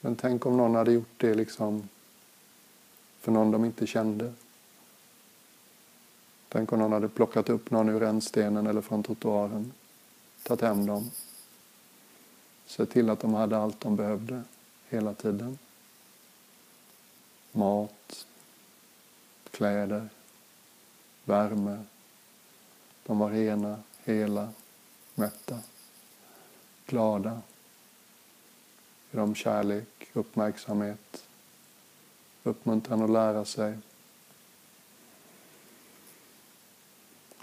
Men 0.00 0.16
tänk 0.16 0.46
om 0.46 0.56
någon 0.56 0.74
hade 0.74 0.92
gjort 0.92 1.14
det 1.16 1.34
liksom 1.34 1.88
för 3.20 3.32
någon 3.32 3.50
de 3.50 3.64
inte 3.64 3.86
kände. 3.86 4.32
Tänk 6.48 6.72
om 6.72 6.78
någon 6.78 6.92
hade 6.92 7.08
plockat 7.08 7.48
upp 7.48 7.70
någon 7.70 7.88
ur 7.88 8.00
rännstenen 8.00 8.66
eller 8.66 8.80
från 8.80 9.02
trottoaren, 9.02 9.72
tagit 10.42 10.60
hem 10.60 10.86
dem, 10.86 11.10
sett 12.66 12.90
till 12.90 13.10
att 13.10 13.20
de 13.20 13.34
hade 13.34 13.58
allt 13.58 13.80
de 13.80 13.96
behövde 13.96 14.42
hela 14.88 15.14
tiden. 15.14 15.58
Mat, 17.52 18.26
kläder, 19.50 20.08
värme, 21.24 21.84
de 23.06 23.18
var 23.18 23.30
rena, 23.30 23.78
hela, 24.04 24.48
mätta, 25.14 25.58
glada. 26.86 27.40
Ge 29.10 29.18
dem 29.18 29.34
kärlek, 29.34 30.10
uppmärksamhet, 30.12 31.28
uppmuntran 32.42 33.02
att 33.02 33.10
lära 33.10 33.44
sig. 33.44 33.78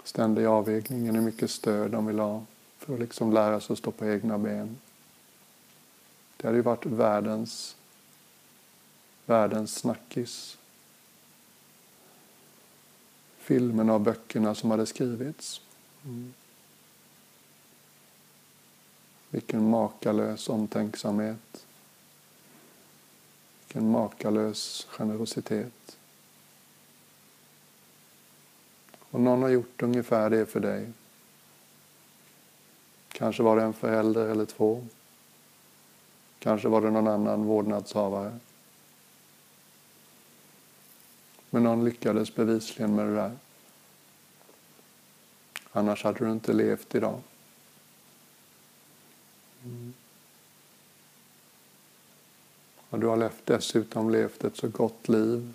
Ständig 0.04 0.44
avvägning, 0.44 1.14
hur 1.14 1.20
mycket 1.20 1.50
stöd 1.50 1.90
de 1.90 2.06
vill 2.06 2.18
ha 2.18 2.44
för 2.78 2.94
att 2.94 3.00
liksom 3.00 3.32
lära 3.32 3.60
sig 3.60 3.72
att 3.72 3.78
stå 3.78 3.90
på 3.90 4.06
egna 4.06 4.38
ben. 4.38 4.78
Det 6.36 6.46
hade 6.46 6.56
ju 6.56 6.62
varit 6.62 6.86
världens, 6.86 7.76
världens 9.26 9.74
snackis 9.74 10.58
filmerna 13.42 13.94
och 13.94 14.00
böckerna 14.00 14.54
som 14.54 14.70
hade 14.70 14.86
skrivits. 14.86 15.60
Mm. 16.04 16.32
Vilken 19.30 19.70
makalös 19.70 20.48
omtänksamhet. 20.48 21.66
Vilken 23.60 23.90
makalös 23.90 24.86
generositet. 24.90 25.96
Och 28.98 29.20
någon 29.20 29.42
har 29.42 29.48
gjort 29.48 29.82
ungefär 29.82 30.30
det 30.30 30.46
för 30.46 30.60
dig. 30.60 30.92
Kanske 33.08 33.42
var 33.42 33.56
det 33.56 33.62
en 33.62 33.72
förälder 33.72 34.28
eller 34.28 34.44
två. 34.44 34.86
Kanske 36.38 36.68
var 36.68 36.80
det 36.80 36.90
någon 36.90 37.08
annan 37.08 37.44
vårdnadshavare. 37.44 38.38
Men 41.54 41.62
någon 41.62 41.84
lyckades 41.84 42.34
bevisligen 42.34 42.94
med 42.94 43.06
det 43.06 43.14
där. 43.14 43.36
Annars 45.72 46.04
hade 46.04 46.24
du 46.24 46.32
inte 46.32 46.52
levt 46.52 46.94
idag. 46.94 47.20
Mm. 49.64 49.92
Och 52.88 52.98
du 52.98 53.06
har 53.06 53.30
dessutom 53.44 54.10
levt 54.10 54.44
ett 54.44 54.56
så 54.56 54.68
gott 54.68 55.08
liv 55.08 55.54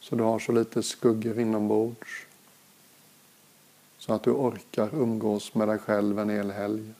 så 0.00 0.16
du 0.16 0.22
har 0.22 0.38
så 0.38 0.52
lite 0.52 0.82
skuggor 0.82 1.38
inombords 1.38 2.26
så 3.98 4.12
att 4.12 4.22
du 4.22 4.30
orkar 4.30 4.94
umgås 4.94 5.54
med 5.54 5.68
dig 5.68 5.78
själv 5.78 6.18
en 6.18 6.30
hel 6.30 6.50
helg. 6.50 6.92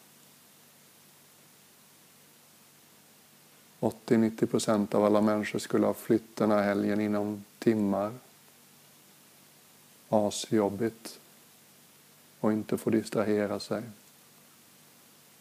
80-90 3.80 4.47
procent 4.47 4.95
av 4.95 5.04
alla 5.04 5.21
människor 5.21 5.59
skulle 5.59 5.87
ha 5.87 5.95
flytt 5.95 6.37
den 6.37 6.50
här 6.50 6.62
helgen 6.62 7.00
inom 7.00 7.45
timmar. 7.59 8.12
Asjobbigt. 10.09 11.21
Och 12.40 12.52
inte 12.52 12.78
få 12.78 12.90
distrahera 12.90 13.61
sig. 13.61 13.83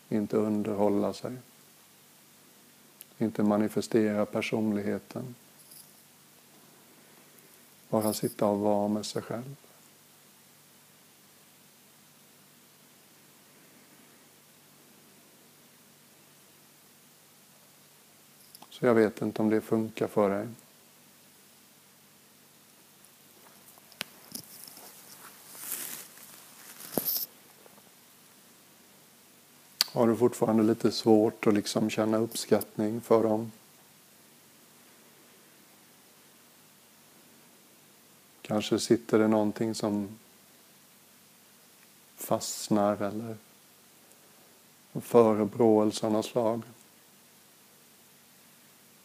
Inte 0.10 0.38
underhålla 0.38 1.14
sig. 1.14 1.34
Inte 3.18 3.44
manifestera 3.44 4.26
personligheten. 4.26 5.36
Bara 7.90 8.14
sitta 8.14 8.46
och 8.46 8.60
vara 8.60 8.88
med 8.88 9.06
sig 9.06 9.22
själv. 9.22 9.56
Så 18.80 18.86
jag 18.86 18.94
vet 18.94 19.22
inte 19.22 19.42
om 19.42 19.50
det 19.50 19.62
funkar 19.62 20.08
för 20.08 20.30
dig. 20.30 20.48
Har 29.92 30.08
du 30.08 30.16
fortfarande 30.16 30.64
lite 30.64 30.92
svårt 30.92 31.48
att 31.48 31.54
liksom 31.54 31.90
känna 31.90 32.18
uppskattning 32.18 33.02
för 33.02 33.24
dem? 33.24 33.52
Kanske 38.42 38.80
sitter 38.80 39.20
det 39.20 39.28
någonting 39.28 39.76
som 39.76 40.20
fastnar 42.16 43.02
eller 43.02 43.38
förebråelse 44.94 46.06
av 46.06 46.12
något 46.12 46.26
slag. 46.26 46.62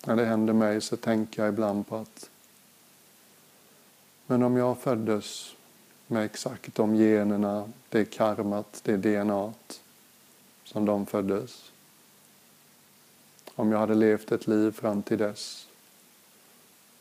När 0.07 0.17
det 0.17 0.25
händer 0.25 0.53
mig 0.53 0.81
så 0.81 0.97
tänker 0.97 1.43
jag 1.43 1.53
ibland 1.53 1.87
på 1.87 1.97
att 1.97 2.31
men 4.31 4.43
om 4.43 4.57
jag 4.57 4.79
föddes 4.79 5.55
med 6.07 6.25
exakt 6.25 6.75
de 6.75 6.95
generna, 6.95 7.73
det 7.89 8.05
karmat, 8.05 8.81
det 8.85 8.97
DNA 8.97 9.53
som 10.65 10.85
de 10.85 11.07
föddes. 11.07 11.73
Om 13.55 13.73
jag 13.73 13.79
hade 13.79 13.95
levt 13.95 14.33
ett 14.33 14.47
liv 14.47 14.71
fram 14.71 15.03
till 15.03 15.19
dess 15.19 15.69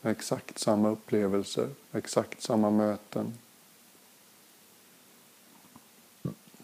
med 0.00 0.12
exakt 0.12 0.58
samma 0.58 0.88
upplevelser, 0.88 1.68
exakt 1.92 2.42
samma 2.42 2.70
möten. 2.70 3.38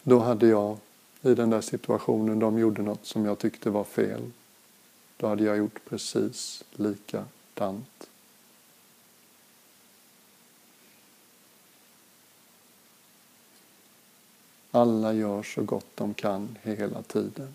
Då 0.02 0.18
hade 0.18 0.46
jag 0.46 0.78
i 1.22 1.34
den 1.34 1.50
där 1.50 1.60
situationen, 1.60 2.38
de 2.38 2.58
gjorde 2.58 2.82
något 2.82 3.06
som 3.06 3.24
jag 3.24 3.38
tyckte 3.38 3.70
var 3.70 3.84
fel. 3.84 4.30
Då 5.16 5.26
hade 5.26 5.44
jag 5.44 5.56
gjort 5.56 5.84
precis 5.84 6.64
likadant. 6.72 8.10
Alla 14.70 15.12
gör 15.12 15.42
så 15.42 15.62
gott 15.62 15.86
de 15.94 16.14
kan 16.14 16.58
hela 16.62 17.02
tiden. 17.02 17.54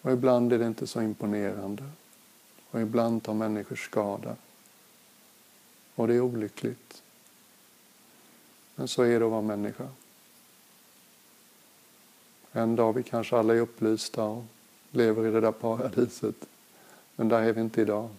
Och 0.00 0.12
ibland 0.12 0.52
är 0.52 0.58
det 0.58 0.66
inte 0.66 0.86
så 0.86 1.02
imponerande. 1.02 1.84
Och 2.70 2.80
ibland 2.80 3.22
tar 3.22 3.34
människor 3.34 3.76
skada. 3.76 4.36
Och 5.94 6.08
det 6.08 6.14
är 6.14 6.20
olyckligt. 6.20 7.02
Men 8.74 8.88
så 8.88 9.02
är 9.02 9.20
det 9.20 9.24
att 9.24 9.30
vara 9.30 9.42
människa. 9.42 9.88
En 12.56 12.76
dag 12.76 12.92
vi 12.92 13.02
kanske 13.02 13.36
alla 13.36 13.54
är 13.54 13.60
upplysta 13.60 14.24
och 14.24 14.44
lever 14.90 15.26
i 15.26 15.30
det 15.30 15.40
där 15.40 15.52
paradiset. 15.52 16.34
Men 17.16 17.28
där 17.28 17.42
är 17.42 17.52
vi 17.52 17.60
inte 17.60 17.80
idag. 17.80 18.10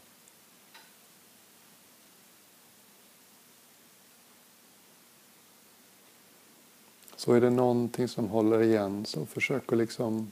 Så 7.16 7.34
är 7.34 7.42
det 7.42 7.50
någonting 7.50 8.08
som 8.08 8.28
håller 8.28 8.62
igen 8.62 9.06
så 9.06 9.26
försök 9.26 9.72
att 9.72 9.78
liksom 9.78 10.32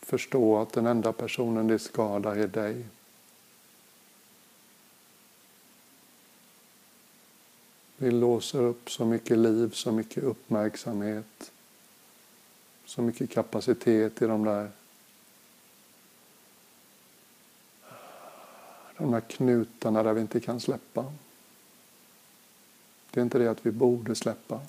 förstå 0.00 0.58
att 0.58 0.72
den 0.72 0.86
enda 0.86 1.12
personen 1.12 1.66
det 1.66 1.78
skadar 1.78 2.36
är 2.36 2.46
dig. 2.46 2.84
Vi 7.96 8.10
låser 8.10 8.62
upp 8.62 8.90
så 8.90 9.04
mycket 9.04 9.38
liv, 9.38 9.70
så 9.70 9.92
mycket 9.92 10.24
uppmärksamhet, 10.24 11.52
så 12.94 13.02
mycket 13.02 13.30
kapacitet 13.30 14.22
i 14.22 14.26
de 14.26 14.44
där 14.44 14.70
de 18.96 19.10
där 19.10 19.20
knutarna 19.20 20.02
där 20.02 20.12
vi 20.12 20.20
inte 20.20 20.40
kan 20.40 20.60
släppa. 20.60 21.12
Det 23.10 23.20
är 23.20 23.24
inte 23.24 23.38
det 23.38 23.50
att 23.50 23.66
vi 23.66 23.70
borde 23.70 24.14
släppa. 24.14 24.60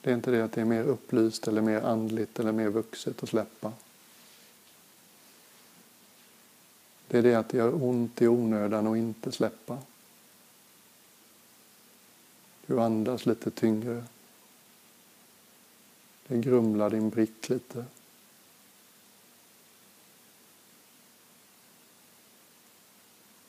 Det 0.00 0.10
är 0.10 0.14
inte 0.14 0.30
det 0.30 0.44
att 0.44 0.52
det 0.52 0.60
är 0.60 0.64
mer 0.64 0.82
upplyst 0.82 1.48
eller 1.48 1.62
mer 1.62 1.80
andligt 1.80 2.38
eller 2.38 2.52
mer 2.52 2.68
vuxet 2.68 3.22
att 3.22 3.28
släppa. 3.28 3.72
Det 7.08 7.18
är 7.18 7.22
det 7.22 7.34
att 7.34 7.48
det 7.48 7.58
gör 7.58 7.84
ont 7.84 8.22
i 8.22 8.28
onödan 8.28 8.86
och 8.86 8.96
inte 8.96 9.32
släppa. 9.32 9.78
Du 12.66 12.80
andas 12.80 13.26
lite 13.26 13.50
tyngre. 13.50 14.04
Det 16.26 16.38
grumlar 16.38 16.90
din 16.90 17.10
brick 17.10 17.48
lite. 17.48 17.84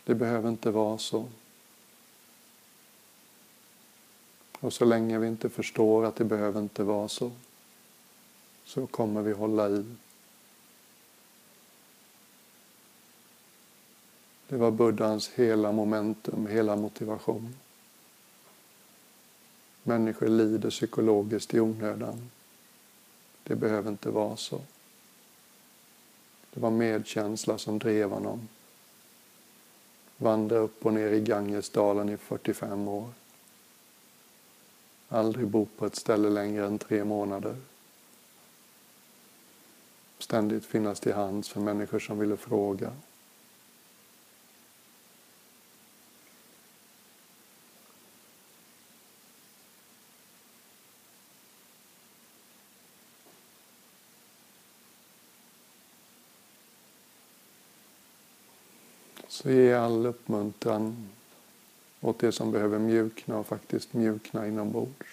Det 0.04 0.16
behöver 0.16 0.50
inte 0.50 0.72
vara 0.72 0.98
så. 0.98 1.28
Och 4.60 4.74
så 4.74 4.86
länge 4.86 5.20
vi 5.20 5.28
inte 5.28 5.50
förstår 5.50 6.06
att 6.06 6.16
det 6.16 6.24
behöver 6.24 6.62
inte 6.62 6.84
vara 6.84 7.08
så, 7.08 7.32
så 8.66 8.88
kommer 8.88 9.22
vi 9.22 9.32
hålla 9.32 9.70
i. 9.70 9.86
Det 14.48 14.58
var 14.58 14.72
Buddhas 14.72 15.30
hela 15.30 15.72
momentum, 15.72 16.48
hela 16.48 16.76
motivation. 16.76 17.56
Människor 19.84 20.28
lider 20.28 20.70
psykologiskt 20.70 21.54
i 21.54 21.60
onödan. 21.60 22.30
Det 23.48 23.56
behöver 23.56 23.92
inte 23.92 24.10
vara 24.10 24.38
så. 24.38 24.62
Det 26.54 26.60
var 26.60 26.72
medkänsla 26.72 27.58
som 27.58 27.80
drev 27.80 28.10
honom. 28.10 28.48
Vandra 30.18 30.58
upp 30.58 30.86
och 30.86 30.94
ner 30.94 31.12
i 31.12 31.22
Gangesdalen 31.22 32.10
i 32.10 32.18
45 32.18 32.88
år. 32.88 33.10
Aldrig 35.10 35.48
bo 35.48 35.66
på 35.78 35.86
ett 35.86 35.96
ställe 35.96 36.30
längre 36.30 36.66
än 36.66 36.80
tre 36.80 37.04
månader. 37.04 37.56
Ständigt 40.20 40.66
finnas 40.66 41.00
till 41.00 41.14
hands 41.14 41.50
för 41.50 41.62
människor 41.62 42.00
som 42.00 42.20
ville 42.20 42.38
fråga. 42.38 42.92
Så 59.46 59.52
ge 59.52 59.74
all 59.74 60.06
uppmuntran 60.06 61.10
åt 62.02 62.20
det 62.20 62.32
som 62.32 62.52
behöver 62.52 62.80
mjukna 62.80 63.38
och 63.38 63.48
faktiskt 63.48 63.94
mjukna 63.94 64.48
inombords. 64.48 65.08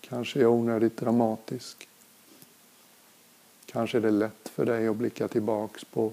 Kanske 0.00 0.38
är 0.38 0.42
jag 0.42 0.52
onödigt 0.52 0.96
dramatisk. 0.96 1.88
Kanske 3.66 3.98
är 3.98 4.02
det 4.02 4.10
lätt 4.10 4.48
för 4.48 4.64
dig 4.66 4.88
att 4.88 4.96
blicka 4.96 5.28
tillbaks 5.28 5.84
på 5.84 6.12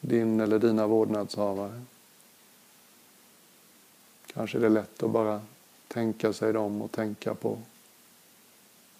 din 0.00 0.40
eller 0.40 0.58
dina 0.58 0.86
vårdnadshavare. 0.86 1.82
Kanske 4.26 4.58
är 4.58 4.62
det 4.62 4.68
lätt 4.68 5.02
att 5.02 5.10
bara 5.10 5.42
tänka 5.88 6.32
sig 6.32 6.52
dem 6.52 6.82
och 6.82 6.92
tänka 6.92 7.34
på 7.34 7.58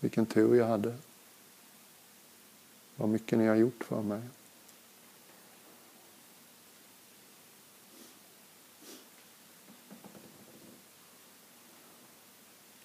vilken 0.01 0.27
tur 0.27 0.55
jag 0.55 0.67
hade. 0.67 0.95
Vad 2.97 3.09
mycket 3.09 3.39
ni 3.39 3.47
har 3.47 3.55
gjort 3.55 3.85
för 3.85 4.03
mig. 4.03 4.21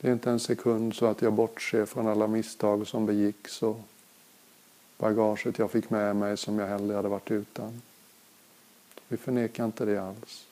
Det 0.01 0.07
är 0.07 0.13
inte 0.13 0.31
en 0.31 0.39
sekund 0.39 0.95
så 0.95 1.05
att 1.05 1.21
jag 1.21 1.33
bortser 1.33 1.85
från 1.85 2.07
alla 2.07 2.27
misstag 2.27 2.87
som 2.87 3.05
begicks 3.05 3.63
och 3.63 3.81
bagaget 4.97 5.59
jag 5.59 5.71
fick 5.71 5.89
med 5.89 6.15
mig 6.15 6.37
som 6.37 6.59
jag 6.59 6.67
hellre 6.67 6.95
hade 6.95 7.09
varit 7.09 7.31
utan. 7.31 7.81
Vi 9.07 9.17
förnekar 9.17 9.65
inte 9.65 9.85
det 9.85 9.97
alls. 9.97 10.47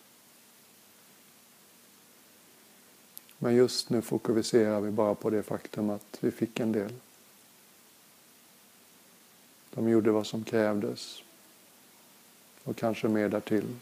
Men 3.40 3.56
just 3.56 3.90
nu 3.90 4.02
fokuserar 4.02 4.82
vi 4.82 4.92
bara 4.92 5.16
på 5.16 5.30
det 5.30 5.44
faktum 5.44 5.90
att 5.90 6.18
vi 6.20 6.32
fick 6.32 6.60
en 6.60 6.72
del. 6.72 6.94
De 9.74 9.90
gjorde 9.90 10.12
vad 10.12 10.28
som 10.28 10.44
krävdes 10.44 11.24
och 12.64 12.76
kanske 12.76 13.08
mer 13.08 13.30
därtill. 13.30 13.76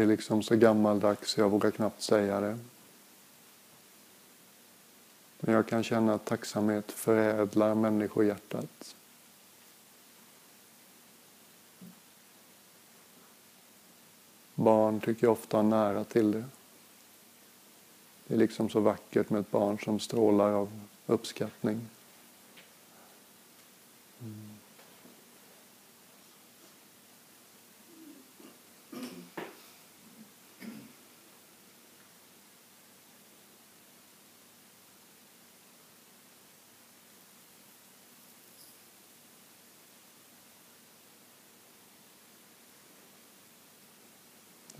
Det 0.00 0.04
är 0.04 0.08
liksom 0.08 0.42
så 0.42 0.56
gammaldags 0.56 1.30
så 1.30 1.40
jag 1.40 1.48
vågar 1.48 1.70
knappt 1.70 2.02
säga 2.02 2.40
det. 2.40 2.58
Men 5.40 5.54
jag 5.54 5.66
kan 5.66 5.82
känna 5.82 6.14
att 6.14 6.24
tacksamhet 6.24 6.92
förädlar 6.92 7.74
människohjärtat. 7.74 8.94
Barn 14.54 15.00
tycker 15.00 15.26
jag 15.26 15.32
ofta 15.32 15.56
har 15.56 15.64
nära 15.64 16.04
till 16.04 16.32
det. 16.32 16.44
Det 18.26 18.34
är 18.34 18.38
liksom 18.38 18.68
så 18.68 18.80
vackert 18.80 19.30
med 19.30 19.40
ett 19.40 19.50
barn 19.50 19.78
som 19.78 19.98
strålar 19.98 20.52
av 20.52 20.80
uppskattning. 21.06 21.80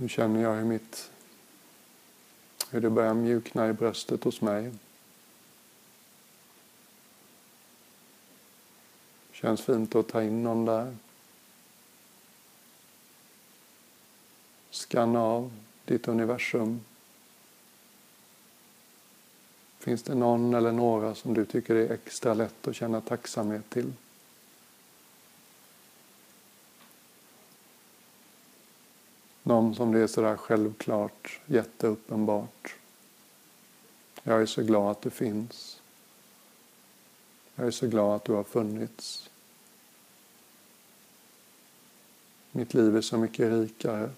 Nu 0.00 0.08
känner 0.08 0.42
jag 0.42 0.54
hur, 0.54 0.64
mitt, 0.64 1.10
hur 2.70 2.80
det 2.80 2.90
börjar 2.90 3.14
mjukna 3.14 3.68
i 3.68 3.72
bröstet 3.72 4.24
hos 4.24 4.40
mig. 4.40 4.72
Känns 9.32 9.62
fint 9.62 9.94
att 9.94 10.08
ta 10.08 10.22
in 10.22 10.42
någon 10.42 10.64
där. 10.64 10.96
Skanna 14.70 15.22
av 15.22 15.52
ditt 15.84 16.08
universum. 16.08 16.80
Finns 19.78 20.02
det 20.02 20.14
någon 20.14 20.54
eller 20.54 20.72
några 20.72 21.14
som 21.14 21.34
du 21.34 21.44
tycker 21.44 21.74
är 21.74 21.90
extra 21.90 22.34
lätt 22.34 22.68
att 22.68 22.76
känna 22.76 23.00
tacksamhet 23.00 23.70
till? 23.70 23.92
Någon 29.50 29.74
som 29.74 29.92
det 29.92 30.00
är 30.00 30.06
sådär 30.06 30.36
självklart, 30.36 31.40
jätteuppenbart. 31.46 32.74
Jag 34.22 34.42
är 34.42 34.46
så 34.46 34.62
glad 34.62 34.90
att 34.90 35.02
du 35.02 35.10
finns. 35.10 35.80
Jag 37.54 37.66
är 37.66 37.70
så 37.70 37.86
glad 37.86 38.16
att 38.16 38.24
du 38.24 38.32
har 38.32 38.44
funnits. 38.44 39.30
Mitt 42.52 42.74
liv 42.74 42.96
är 42.96 43.00
så 43.00 43.18
mycket 43.18 43.52
rikare 43.52 44.10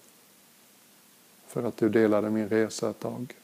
för 1.47 1.63
att 1.63 1.77
du 1.77 1.89
delade 1.89 2.29
min 2.29 2.49
resa 2.49 2.89
ett 2.89 2.99
tag. 2.99 3.35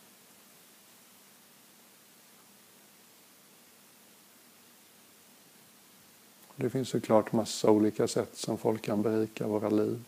Det 6.55 6.69
finns 6.69 6.89
såklart 6.89 7.31
massa 7.31 7.71
olika 7.71 8.07
sätt 8.07 8.37
som 8.37 8.57
folk 8.57 8.81
kan 8.81 9.01
berika 9.01 9.47
våra 9.47 9.69
liv. 9.69 10.03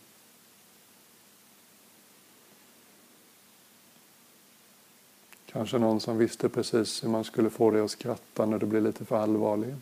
Kanske 5.52 5.78
någon 5.78 6.00
som 6.00 6.18
visste 6.18 6.50
precis 6.50 7.04
hur 7.04 7.10
man 7.10 7.24
skulle 7.24 7.50
få 7.50 7.72
dig 7.72 7.82
att 7.82 7.92
skratta 7.92 8.46
när 8.46 8.60
du 8.60 8.66
blir 8.66 8.82
lite 8.82 9.06
för 9.06 9.16
allvarlig. 9.16 9.76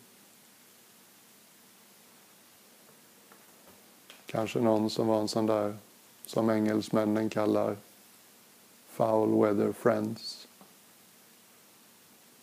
Kanske 4.25 4.59
någon 4.59 4.89
som 4.89 5.07
var 5.07 5.19
en 5.21 5.27
sån 5.27 5.45
där 5.45 5.77
som 6.25 6.49
engelsmännen 6.49 7.29
kallar 7.29 7.77
foul 8.87 9.41
weather 9.41 9.71
friends. 9.71 10.47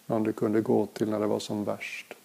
Någon 0.06 0.22
du 0.22 0.32
kunde 0.32 0.60
gå 0.60 0.86
till 0.86 1.10
när 1.10 1.20
det 1.20 1.26
var 1.26 1.38
som 1.38 1.64
värst. 1.64 2.15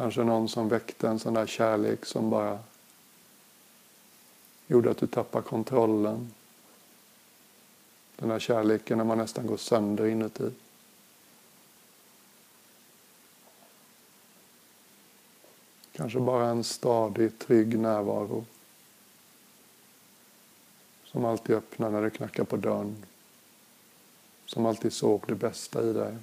Kanske 0.00 0.24
någon 0.24 0.48
som 0.48 0.68
väckte 0.68 1.08
en 1.08 1.18
sån 1.18 1.34
där 1.34 1.46
kärlek 1.46 2.04
som 2.04 2.30
bara 2.30 2.58
gjorde 4.66 4.90
att 4.90 4.98
du 4.98 5.06
tappade 5.06 5.48
kontrollen. 5.48 6.32
Den 8.16 8.28
där 8.28 8.38
kärleken 8.38 8.98
när 8.98 9.04
man 9.04 9.18
nästan 9.18 9.46
går 9.46 9.56
sönder 9.56 10.06
inuti. 10.06 10.50
Kanske 15.92 16.20
bara 16.20 16.48
en 16.48 16.64
stadig, 16.64 17.38
trygg 17.38 17.78
närvaro. 17.78 18.44
Som 21.04 21.24
alltid 21.24 21.56
öppnar 21.56 21.90
när 21.90 22.02
du 22.02 22.10
knackar 22.10 22.44
på 22.44 22.56
dörren. 22.56 23.04
Som 24.46 24.66
alltid 24.66 24.92
såg 24.92 25.24
det 25.26 25.34
bästa 25.34 25.82
i 25.82 25.92
dig. 25.92 26.16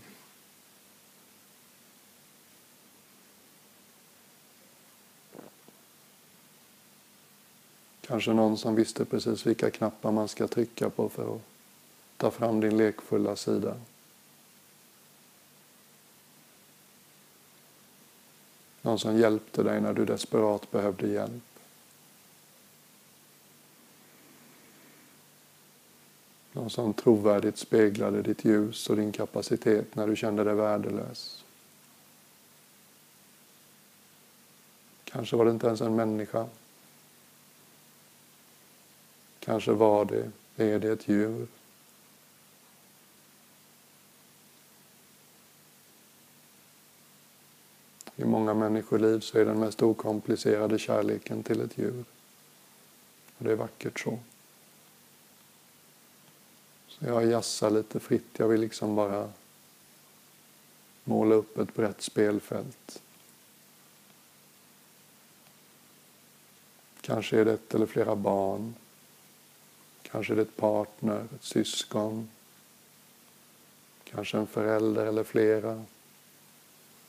Kanske 8.07 8.33
någon 8.33 8.57
som 8.57 8.75
visste 8.75 9.05
precis 9.05 9.45
vilka 9.45 9.71
knappar 9.71 10.11
man 10.11 10.27
ska 10.27 10.47
trycka 10.47 10.89
på 10.89 11.09
för 11.09 11.35
att 11.35 11.41
ta 12.17 12.31
fram 12.31 12.59
din 12.59 12.77
lekfulla 12.77 13.35
sida. 13.35 13.77
Någon 18.81 18.99
som 18.99 19.17
hjälpte 19.17 19.63
dig 19.63 19.81
när 19.81 19.93
du 19.93 20.05
desperat 20.05 20.71
behövde 20.71 21.07
hjälp. 21.07 21.43
Någon 26.51 26.69
som 26.69 26.93
trovärdigt 26.93 27.57
speglade 27.57 28.21
ditt 28.21 28.45
ljus 28.45 28.89
och 28.89 28.95
din 28.95 29.11
kapacitet 29.11 29.95
när 29.95 30.07
du 30.07 30.15
kände 30.15 30.43
dig 30.43 30.55
värdelös. 30.55 31.43
Kanske 35.03 35.35
var 35.35 35.45
det 35.45 35.51
inte 35.51 35.67
ens 35.67 35.81
en 35.81 35.95
människa 35.95 36.47
Kanske 39.47 39.71
var 39.71 40.05
det, 40.05 40.31
är 40.55 40.79
det 40.79 40.91
ett 40.91 41.07
djur? 41.07 41.47
I 48.15 48.25
många 48.25 48.53
människoliv 48.53 49.19
så 49.19 49.37
är 49.37 49.45
den 49.45 49.59
mest 49.59 49.83
okomplicerade 49.83 50.79
kärleken 50.79 51.43
till 51.43 51.61
ett 51.61 51.77
djur. 51.77 52.05
Och 53.37 53.45
det 53.45 53.51
är 53.51 53.55
vackert 53.55 53.99
så. 53.99 54.19
Så 56.87 57.05
jag 57.05 57.25
jassar 57.25 57.69
lite 57.69 57.99
fritt. 57.99 58.39
Jag 58.39 58.47
vill 58.47 58.61
liksom 58.61 58.95
bara 58.95 59.31
måla 61.03 61.35
upp 61.35 61.57
ett 61.57 61.73
brett 61.73 62.01
spelfält. 62.01 63.01
Kanske 67.01 67.39
är 67.39 67.45
det 67.45 67.53
ett 67.53 67.75
eller 67.75 67.85
flera 67.85 68.15
barn. 68.15 68.73
Kanske 70.11 70.33
är 70.33 70.35
det 70.35 70.41
ett 70.41 70.57
partner, 70.57 71.27
ett 71.35 71.43
syskon. 71.43 72.29
Kanske 74.03 74.37
en 74.37 74.47
förälder 74.47 75.05
eller 75.05 75.23
flera. 75.23 75.83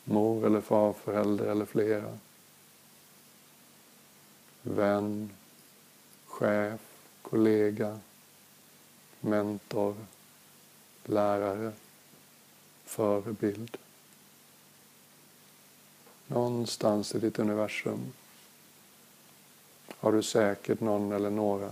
Mor 0.05 0.47
eller 0.47 0.61
farförälder 0.61 1.47
eller 1.47 1.65
flera. 1.65 2.19
Vän, 4.63 5.31
chef, 6.27 6.81
kollega, 7.23 7.99
mentor, 9.21 9.97
lärare, 11.05 11.73
förebild. 12.85 13.77
Någonstans 16.27 17.15
i 17.15 17.19
ditt 17.19 17.39
universum 17.39 18.13
har 19.89 20.13
du 20.13 20.23
säkert 20.23 20.81
någon 20.81 21.13
eller 21.13 21.31
några. 21.31 21.71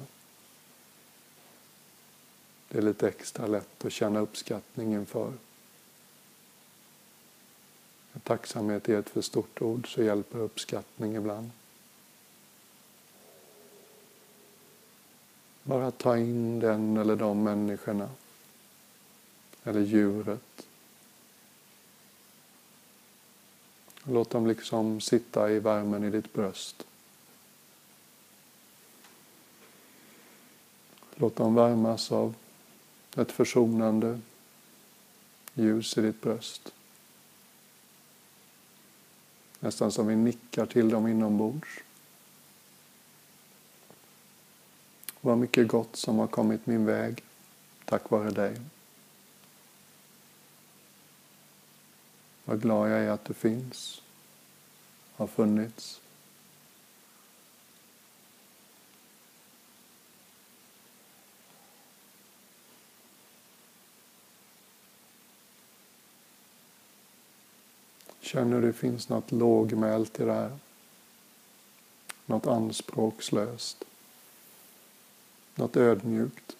Det 2.68 2.78
är 2.78 2.82
lite 2.82 3.08
extra 3.08 3.46
lätt 3.46 3.84
att 3.84 3.92
känna 3.92 4.20
uppskattning 4.20 4.92
inför. 4.94 5.32
Tacksamhet 8.22 8.88
är 8.88 8.98
ett 8.98 9.08
för 9.08 9.22
stort 9.22 9.62
ord 9.62 9.94
så 9.94 10.02
hjälper 10.02 10.38
uppskattning 10.38 11.16
ibland. 11.16 11.50
Bara 15.62 15.90
ta 15.90 16.18
in 16.18 16.60
den 16.60 16.96
eller 16.96 17.16
de 17.16 17.42
människorna. 17.42 18.10
Eller 19.64 19.80
djuret. 19.80 20.66
Låt 24.04 24.30
dem 24.30 24.46
liksom 24.46 25.00
sitta 25.00 25.50
i 25.50 25.58
värmen 25.58 26.04
i 26.04 26.10
ditt 26.10 26.32
bröst. 26.32 26.86
Låt 31.14 31.36
dem 31.36 31.54
värmas 31.54 32.12
av 32.12 32.34
ett 33.16 33.32
försonande 33.32 34.20
ljus 35.54 35.98
i 35.98 36.00
ditt 36.00 36.20
bröst. 36.20 36.72
Nästan 39.60 39.92
som 39.92 40.06
vi 40.06 40.16
nickar 40.16 40.66
till 40.66 40.88
dem 40.88 41.06
inombords. 41.06 41.68
Vad 45.20 45.38
mycket 45.38 45.68
gott 45.68 45.96
som 45.96 46.18
har 46.18 46.26
kommit 46.26 46.66
min 46.66 46.86
väg 46.86 47.22
tack 47.84 48.10
vare 48.10 48.30
dig. 48.30 48.60
Vad 52.44 52.62
glad 52.62 52.90
jag 52.90 52.98
är 52.98 53.10
att 53.10 53.24
du 53.24 53.34
finns, 53.34 54.02
har 55.16 55.26
funnits. 55.26 56.00
Känner 68.26 68.60
du 68.60 68.66
det 68.66 68.72
finns 68.72 69.08
något 69.08 69.32
lågmält 69.32 70.20
i 70.20 70.24
det 70.24 70.32
här? 70.32 70.58
Något 72.26 72.46
anspråkslöst? 72.46 73.84
Något 75.54 75.76
ödmjukt? 75.76 76.56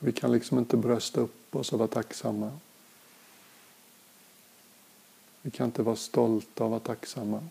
Vi 0.00 0.12
kan 0.12 0.32
liksom 0.32 0.58
inte 0.58 0.76
brösta 0.76 1.20
upp 1.20 1.56
oss 1.56 1.72
och 1.72 1.78
vara 1.78 1.88
tacksamma. 1.88 2.58
Vi 5.42 5.50
kan 5.50 5.66
inte 5.66 5.82
vara 5.82 5.96
stolta 5.96 6.64
och 6.64 6.70
vara 6.70 6.80
tacksamma. 6.80 7.42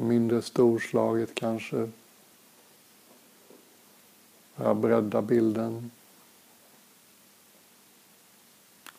Mindre 0.00 0.42
storslaget 0.42 1.34
kanske. 1.34 1.90
Jag 4.56 4.76
bredda 4.76 5.22
bilden. 5.22 5.90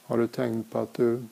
Har 0.03 0.17
du 0.17 0.27
tänkt 0.27 0.71
på 0.71 0.79
att 0.79 0.93
du 0.93 1.23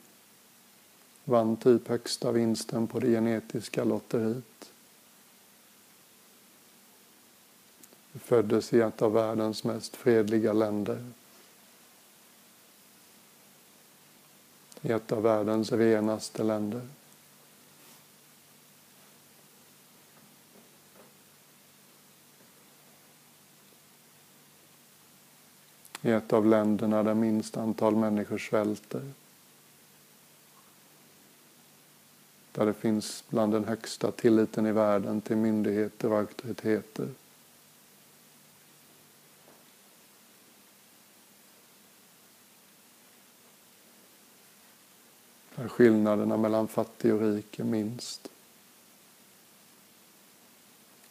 vann 1.24 1.58
typ 1.58 1.88
högsta 1.88 2.32
vinsten 2.32 2.88
på 2.88 3.00
det 3.00 3.08
genetiska 3.08 3.84
lotteriet? 3.84 4.72
Du 8.12 8.20
föddes 8.20 8.74
i 8.74 8.82
ett 8.82 9.02
av 9.02 9.14
världens 9.14 9.64
mest 9.64 9.96
fredliga 9.96 10.54
länder. 10.54 11.06
I 14.82 14.92
ett 14.92 15.12
av 15.12 15.24
världens 15.24 15.72
renaste 15.72 16.44
länder. 16.44 16.88
I 26.08 26.12
ett 26.12 26.34
av 26.34 26.46
länderna 26.46 27.04
där 27.04 27.14
minst 27.14 27.58
antal 27.58 27.96
människor 27.96 28.38
svälter. 28.38 29.12
Där 32.52 32.66
det 32.66 32.74
finns 32.74 33.24
bland 33.30 33.54
den 33.54 33.66
högsta 33.66 34.12
tilliten 34.12 34.66
i 34.66 34.72
världen 34.72 35.22
till 35.22 35.38
myndigheter 35.38 36.12
och 36.12 36.18
auktoriteter. 36.18 37.08
Där 45.56 45.68
skillnaderna 45.68 46.38
mellan 46.38 46.68
fattig 46.68 47.14
och 47.14 47.22
rik 47.22 47.60
är 47.60 47.64
minst. 47.64 48.28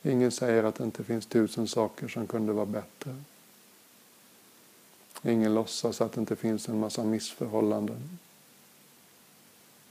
Ingen 0.02 0.30
säger 0.30 0.64
att 0.64 0.74
det 0.74 0.84
inte 0.84 1.04
finns 1.04 1.26
tusen 1.26 1.68
saker 1.68 2.08
som 2.08 2.26
kunde 2.26 2.52
vara 2.52 2.66
bättre. 2.66 3.16
Ingen 5.22 5.54
låtsas 5.54 6.00
att 6.00 6.12
det 6.12 6.20
inte 6.20 6.36
finns 6.36 6.68
en 6.68 6.80
massa 6.80 7.04
missförhållanden. 7.04 8.18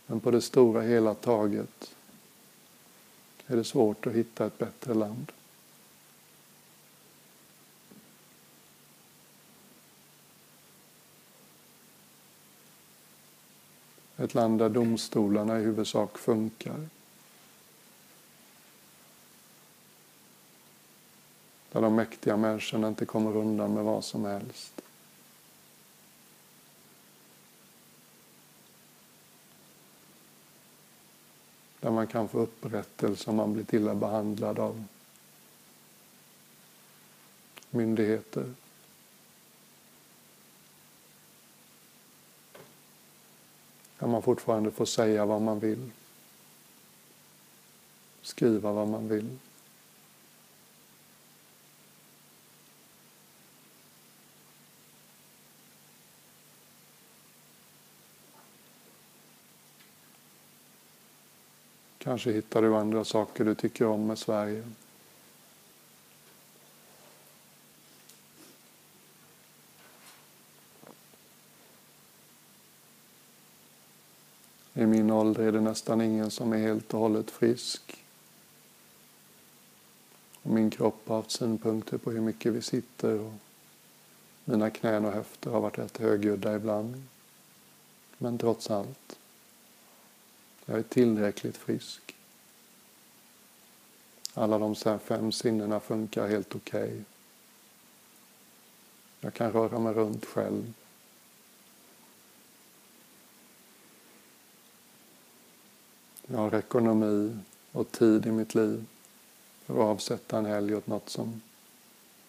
Men 0.06 0.20
på 0.20 0.32
det 0.32 0.42
stora 0.42 0.82
hela 0.82 1.14
taget 1.14 1.96
är 3.48 3.56
det 3.56 3.64
svårt 3.64 4.08
att 4.08 4.14
hitta 4.14 4.46
ett 4.46 4.58
bättre 4.58 4.94
land. 4.94 5.32
Ett 14.18 14.34
land 14.34 14.60
där 14.60 14.70
domstolarna 14.70 15.60
i 15.60 15.64
huvudsak 15.64 16.18
funkar. 16.18 16.90
Där 21.72 21.82
de 21.82 21.96
mäktiga 21.96 22.38
människorna 22.38 22.88
inte 22.88 23.06
kommer 23.06 23.38
undan 23.38 23.74
med 23.74 23.84
vad 23.84 24.04
som 24.04 24.26
helst. 24.26 24.85
Där 31.86 31.92
man 31.92 32.08
kan 32.08 32.28
få 32.28 32.40
upprättelse 32.40 33.30
om 33.30 33.36
man 33.36 33.54
blir 33.54 33.76
illa 33.76 33.96
behandlad 33.96 34.60
av 34.60 34.84
myndigheter. 37.70 38.54
Där 44.00 44.08
man 44.08 44.22
fortfarande 44.22 44.72
får 44.72 44.86
säga 44.86 45.26
vad 45.26 45.42
man 45.42 45.60
vill. 45.60 45.92
Skriva 48.22 48.72
vad 48.72 48.88
man 48.88 49.08
vill. 49.08 49.38
Kanske 62.16 62.32
hittar 62.32 62.62
du 62.62 62.76
andra 62.76 63.06
saker 63.06 63.46
du 63.46 63.56
tycker 63.56 63.86
om 63.86 64.08
med 64.08 64.18
Sverige. 64.18 64.64
I 74.74 74.86
min 74.86 75.12
ålder 75.12 75.44
är 75.44 75.52
det 75.52 75.62
nästan 75.62 76.02
ingen 76.02 76.32
som 76.32 76.54
är 76.54 76.58
helt 76.58 76.94
och 76.94 77.00
hållet 77.00 77.32
frisk. 77.32 78.06
Och 80.42 80.52
min 80.52 80.70
kropp 80.70 81.08
har 81.08 81.16
haft 81.16 81.32
synpunkter 81.32 81.98
på 81.98 82.12
hur 82.12 82.22
mycket 82.22 82.54
vi 82.54 82.62
sitter 82.62 83.20
och 83.20 83.34
mina 84.46 84.70
knän 84.70 85.06
och 85.06 85.12
höfter 85.12 85.52
har 85.52 85.62
varit 85.62 85.78
rätt 85.78 85.98
högljudda 85.98 86.56
ibland. 86.56 87.04
Men 88.18 88.38
trots 88.38 88.72
allt, 88.72 89.20
jag 90.66 90.80
är 90.80 90.84
tillräckligt 90.84 91.58
frisk. 91.58 92.05
Alla 94.38 94.60
de 94.60 95.00
fem 95.00 95.32
sinnena 95.32 95.80
funkar 95.80 96.28
helt 96.28 96.56
okej. 96.56 96.84
Okay. 96.84 97.04
Jag 99.20 99.34
kan 99.34 99.52
röra 99.52 99.80
mig 99.80 99.94
runt 99.94 100.26
själv. 100.26 100.74
Jag 106.28 106.38
har 106.38 106.56
ekonomi 106.56 107.38
och 107.72 107.92
tid 107.92 108.26
i 108.26 108.32
mitt 108.32 108.56
liv 108.56 108.86
för 109.66 109.74
att 109.74 109.80
avsätta 109.80 110.38
en 110.38 110.46
helg 110.46 110.76
åt 110.76 110.88
något 110.88 111.10
som 111.10 111.42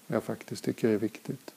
jag 0.07 0.25
faktiskt 0.25 0.65
tycker 0.65 0.89
är 0.89 0.97
viktigt. 0.97 1.55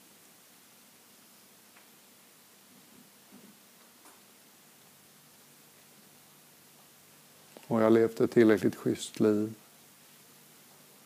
Och 7.66 7.78
jag 7.78 7.84
har 7.84 7.90
levt 7.90 8.20
ett 8.20 8.30
tillräckligt 8.30 8.76
schysst 8.76 9.20
liv 9.20 9.54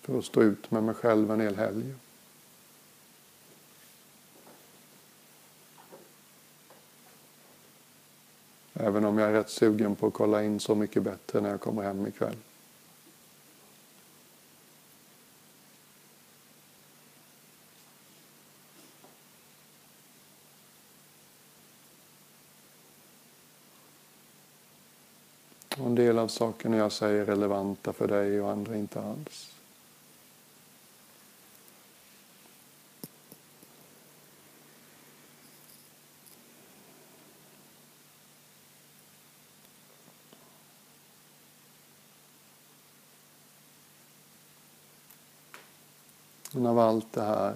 för 0.04 0.18
att 0.18 0.24
stå 0.24 0.42
ut 0.42 0.70
med 0.70 0.82
mig 0.82 0.94
själv 0.94 1.30
en 1.30 1.40
hel 1.40 1.56
helg. 1.56 1.94
Även 8.72 9.04
om 9.04 9.18
jag 9.18 9.28
är 9.28 9.32
rätt 9.32 9.50
sugen 9.50 9.96
på 9.96 10.06
att 10.06 10.12
kolla 10.12 10.42
in 10.44 10.60
Så 10.60 10.74
mycket 10.74 11.02
bättre 11.02 11.40
när 11.40 11.50
jag 11.50 11.60
kommer 11.60 11.82
hem 11.82 12.06
ikväll. 12.06 12.36
Och 25.78 25.86
en 25.86 25.94
del 25.94 26.18
av 26.18 26.28
sakerna 26.28 26.76
jag 26.76 26.92
säger 26.92 27.22
är 27.22 27.26
relevanta 27.26 27.92
för 27.92 28.08
dig 28.08 28.40
och 28.40 28.50
andra 28.50 28.76
inte 28.76 29.00
alls. 29.00 29.54
Men 46.54 46.66
av 46.66 46.78
allt 46.78 47.12
det 47.12 47.22
här 47.22 47.54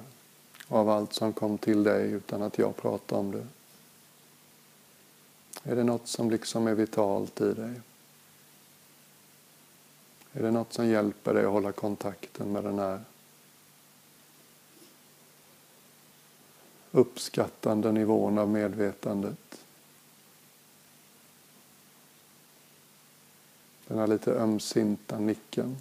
och 0.68 0.78
av 0.78 0.88
allt 0.88 1.12
som 1.12 1.32
kom 1.32 1.58
till 1.58 1.82
dig 1.82 2.10
utan 2.10 2.42
att 2.42 2.58
jag 2.58 2.76
pratade 2.76 3.20
om 3.20 3.30
det. 3.30 3.46
Är 5.62 5.76
det 5.76 5.84
något 5.84 6.08
som 6.08 6.30
liksom 6.30 6.66
är 6.66 6.74
vitalt 6.74 7.40
i 7.40 7.52
dig? 7.52 7.80
Är 10.32 10.42
det 10.42 10.50
något 10.50 10.72
som 10.72 10.86
hjälper 10.86 11.34
dig 11.34 11.44
att 11.44 11.52
hålla 11.52 11.72
kontakten 11.72 12.52
med 12.52 12.64
den 12.64 12.78
här 12.78 13.00
uppskattande 16.90 17.92
nivån 17.92 18.38
av 18.38 18.48
medvetandet? 18.48 19.64
Den 23.86 23.98
här 23.98 24.06
lite 24.06 24.32
ömsinta 24.32 25.18
nicken. 25.18 25.76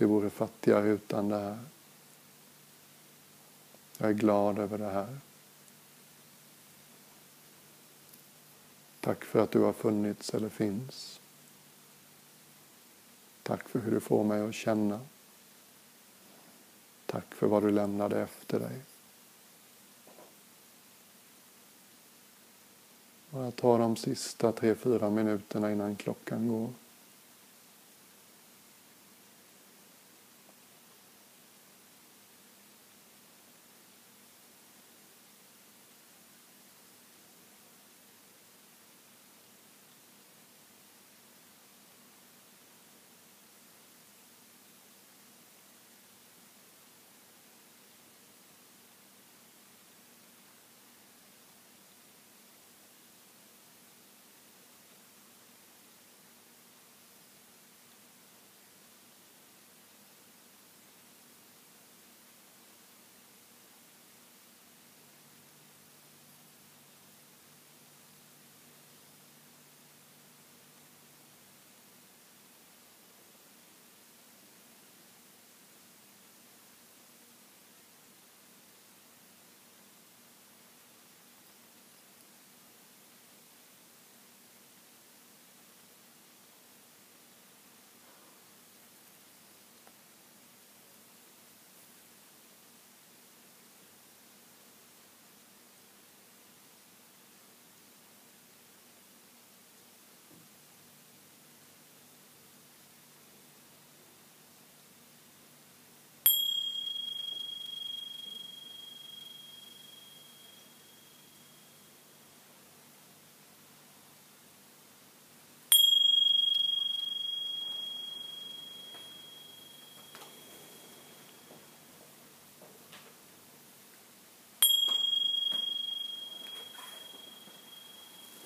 Det 0.00 0.06
vore 0.06 0.30
fattigare 0.30 0.88
utan 0.88 1.28
det 1.28 1.38
här. 1.38 1.58
Jag 3.98 4.10
är 4.10 4.14
glad 4.14 4.58
över 4.58 4.78
det 4.78 4.90
här. 4.90 5.18
Tack 9.00 9.24
för 9.24 9.40
att 9.40 9.50
du 9.50 9.60
har 9.60 9.72
funnits 9.72 10.34
eller 10.34 10.48
finns. 10.48 11.20
Tack 13.42 13.68
för 13.68 13.78
hur 13.78 13.90
du 13.92 14.00
får 14.00 14.24
mig 14.24 14.48
att 14.48 14.54
känna. 14.54 15.00
Tack 17.06 17.34
för 17.34 17.46
vad 17.46 17.62
du 17.62 17.70
lämnade 17.70 18.20
efter 18.20 18.60
dig. 18.60 18.80
Och 23.30 23.42
jag 23.42 23.56
tar 23.56 23.78
de 23.78 23.96
sista 23.96 24.52
tre, 24.52 24.74
fyra 24.74 25.10
minuterna 25.10 25.72
innan 25.72 25.96
klockan 25.96 26.48
går. 26.48 26.70